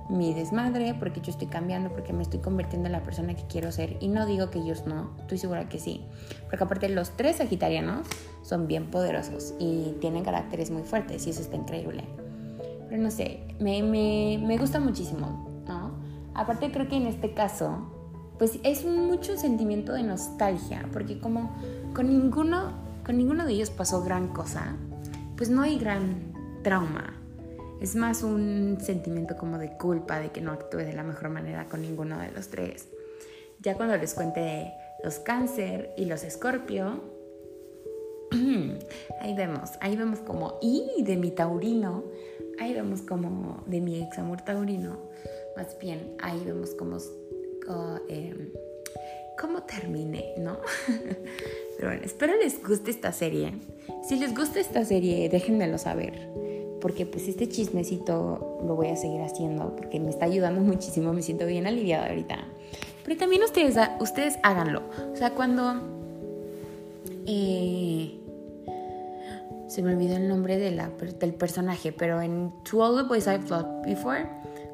mi 0.10 0.34
desmadre, 0.34 0.94
porque 0.94 1.22
yo 1.22 1.32
estoy 1.32 1.48
cambiando, 1.48 1.90
porque 1.90 2.14
me 2.14 2.24
estoy 2.24 2.40
convirtiendo 2.40 2.88
en 2.88 2.92
la 2.92 3.04
persona 3.04 3.34
que 3.34 3.44
quiero 3.44 3.72
ser. 3.72 3.98
Y 4.00 4.08
no 4.08 4.26
digo 4.26 4.50
que 4.50 4.60
ellos 4.60 4.86
no, 4.86 5.12
estoy 5.20 5.38
segura 5.38 5.70
que 5.70 5.80
sí. 5.80 6.02
Porque 6.50 6.64
aparte 6.64 6.90
los 6.90 7.12
tres 7.12 7.38
sagitarianos 7.38 8.08
son 8.42 8.68
bien 8.68 8.92
poderosos 8.92 9.54
y 9.60 9.96
tienen 10.02 10.24
caracteres 10.24 10.72
muy 10.72 10.84
fuertes 10.84 11.26
y 11.28 11.30
eso 11.30 11.42
está 11.42 11.56
increíble. 11.56 12.04
Pero 12.90 13.02
no 13.02 13.12
sé, 13.12 13.56
me, 13.60 13.84
me, 13.84 14.38
me 14.46 14.58
gusta 14.58 14.80
muchísimo, 14.80 15.64
¿no? 15.68 15.92
Aparte 16.34 16.72
creo 16.72 16.88
que 16.88 16.98
en 16.98 17.08
este 17.08 17.34
caso 17.34 17.88
pues 18.42 18.60
es 18.64 18.86
mucho 18.86 19.38
sentimiento 19.38 19.94
de 19.94 20.02
nostalgia, 20.02 20.90
porque 20.92 21.20
como 21.20 21.52
con 21.94 22.08
ninguno, 22.08 22.72
con 23.06 23.16
ninguno 23.16 23.46
de 23.46 23.54
ellos 23.54 23.70
pasó 23.70 24.04
gran 24.04 24.30
cosa, 24.30 24.78
pues 25.38 25.52
no 25.52 25.62
hay 25.62 25.78
gran 25.78 26.34
trauma. 26.64 27.21
Es 27.82 27.96
más 27.96 28.22
un 28.22 28.78
sentimiento 28.80 29.36
como 29.36 29.58
de 29.58 29.76
culpa 29.76 30.20
de 30.20 30.30
que 30.30 30.40
no 30.40 30.52
actúe 30.52 30.78
de 30.78 30.94
la 30.94 31.02
mejor 31.02 31.30
manera 31.30 31.66
con 31.66 31.82
ninguno 31.82 32.20
de 32.20 32.32
los 32.32 32.50
tres. 32.50 32.88
Ya 33.60 33.76
cuando 33.76 33.98
les 33.98 34.14
cuente 34.14 34.72
los 35.04 35.18
cáncer 35.18 35.92
y 35.98 36.06
los 36.06 36.24
escorpio, 36.24 37.02
ahí 39.20 39.36
vemos, 39.36 39.72
ahí 39.80 39.96
vemos 39.96 40.20
como, 40.20 40.60
y 40.62 41.04
de 41.04 41.18
mi 41.18 41.32
taurino, 41.32 42.04
ahí 42.60 42.76
vemos 42.76 43.02
como, 43.02 43.64
de 43.66 43.82
mi 43.82 44.00
ex 44.00 44.20
amor 44.20 44.42
taurino, 44.42 45.00
más 45.58 45.76
bien, 45.80 46.16
ahí 46.22 46.40
vemos 46.46 46.76
como, 46.76 46.98
em, 48.10 48.52
cómo 49.40 49.64
terminé, 49.64 50.36
¿no? 50.38 50.60
Pero 51.78 51.90
bueno, 51.90 52.06
espero 52.06 52.34
les 52.38 52.64
guste 52.64 52.92
esta 52.92 53.12
serie. 53.12 53.54
Si 54.08 54.18
les 54.18 54.36
gusta 54.36 54.60
esta 54.60 54.86
serie, 54.86 55.30
déjenmelo 55.30 55.80
saber. 55.80 56.30
Porque 56.82 57.06
pues 57.06 57.28
este 57.28 57.48
chismecito 57.48 58.60
lo 58.66 58.76
voy 58.76 58.88
a 58.88 58.96
seguir 58.96 59.22
haciendo 59.22 59.76
porque 59.76 60.00
me 60.00 60.10
está 60.10 60.26
ayudando 60.26 60.60
muchísimo, 60.72 61.14
me 61.14 61.22
siento 61.22 61.46
bien 61.46 61.68
aliviada 61.68 62.08
ahorita. 62.08 62.40
Pero 63.06 63.18
también 63.18 63.44
ustedes, 63.44 63.78
ustedes 64.00 64.38
háganlo. 64.44 64.82
O 65.14 65.16
sea, 65.16 65.32
cuando... 65.32 66.02
Eh, 67.26 68.18
se 69.72 69.82
me 69.82 69.94
olvidó 69.94 70.18
el 70.18 70.28
nombre 70.28 70.58
de 70.58 70.72
la, 70.72 70.90
del 70.90 71.34
personaje, 71.34 71.94
pero 71.94 72.22
en 72.22 72.52
To 72.70 72.84
All 72.84 72.98
the 72.98 73.08
Boys 73.08 73.26
I've 73.26 73.48
Loved 73.48 73.86
Before, 73.86 74.28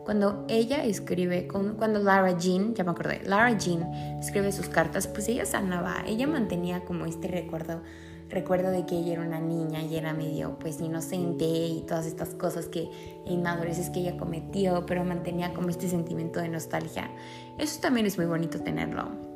cuando 0.04 0.44
ella 0.48 0.84
escribe, 0.86 1.48
cuando 1.48 2.00
Lara 2.00 2.36
Jean, 2.36 2.74
ya 2.74 2.84
me 2.84 2.92
acordé, 2.92 3.22
Lara 3.24 3.56
Jean 3.56 3.84
escribe 4.20 4.52
sus 4.52 4.70
cartas, 4.70 5.06
pues 5.06 5.28
ella 5.28 5.46
sanaba, 5.46 5.98
ella 6.08 6.26
mantenía 6.26 6.84
como 6.84 7.06
este 7.06 7.28
recuerdo, 7.28 7.82
recuerdo 8.30 8.72
de 8.72 8.86
que 8.86 8.98
ella 8.98 9.14
era 9.14 9.22
una 9.22 9.40
niña 9.40 9.82
y 9.84 9.96
era 9.96 10.14
medio 10.14 10.58
pues 10.60 10.80
inocente 10.82 11.46
y 11.46 11.84
todas 11.88 12.06
estas 12.06 12.30
cosas 12.30 12.68
que 12.68 12.90
inmadureces 13.26 13.90
que 13.90 14.00
ella 14.00 14.18
cometió, 14.18 14.86
pero 14.86 15.04
mantenía 15.04 15.54
como 15.54 15.70
este 15.70 15.88
sentimiento 15.88 16.40
de 16.40 16.50
nostalgia. 16.50 17.10
Eso 17.58 17.80
también 17.80 18.06
es 18.06 18.18
muy 18.18 18.28
bonito 18.28 18.60
tenerlo. 18.62 19.28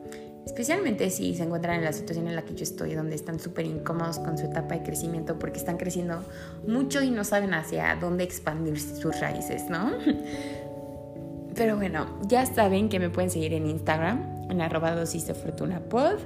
Especialmente 0.45 1.09
si 1.11 1.35
se 1.35 1.43
encuentran 1.43 1.77
en 1.77 1.85
la 1.85 1.93
situación 1.93 2.27
en 2.27 2.35
la 2.35 2.41
que 2.41 2.55
yo 2.55 2.63
estoy, 2.63 2.95
donde 2.95 3.15
están 3.15 3.39
súper 3.39 3.65
incómodos 3.65 4.17
con 4.17 4.37
su 4.37 4.45
etapa 4.45 4.75
de 4.75 4.83
crecimiento 4.83 5.37
porque 5.37 5.59
están 5.59 5.77
creciendo 5.77 6.23
mucho 6.67 7.03
y 7.03 7.11
no 7.11 7.23
saben 7.23 7.53
hacia 7.53 7.95
dónde 7.95 8.23
expandir 8.23 8.79
sus 8.79 9.19
raíces, 9.19 9.69
¿no? 9.69 9.91
Pero 11.55 11.75
bueno, 11.75 12.07
ya 12.27 12.45
saben 12.45 12.89
que 12.89 12.99
me 12.99 13.09
pueden 13.09 13.29
seguir 13.29 13.53
en 13.53 13.67
Instagram, 13.67 14.47
en 14.49 14.61
arroba 14.61 14.95
dosis 14.95 15.27
de 15.27 15.35
fortuna 15.35 15.79
pod. 15.79 16.17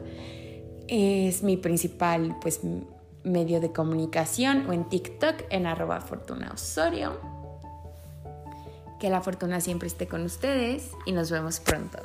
Es 0.87 1.43
mi 1.43 1.57
principal 1.57 2.37
pues, 2.41 2.61
medio 3.23 3.59
de 3.59 3.71
comunicación 3.71 4.69
o 4.69 4.73
en 4.73 4.87
TikTok 4.87 5.43
en 5.49 5.65
arroba 5.65 6.01
fortuna 6.01 6.51
osorio. 6.53 7.19
Que 8.99 9.09
la 9.09 9.21
fortuna 9.21 9.59
siempre 9.61 9.87
esté 9.87 10.07
con 10.07 10.23
ustedes 10.23 10.91
y 11.05 11.11
nos 11.11 11.31
vemos 11.31 11.59
pronto. 11.59 11.99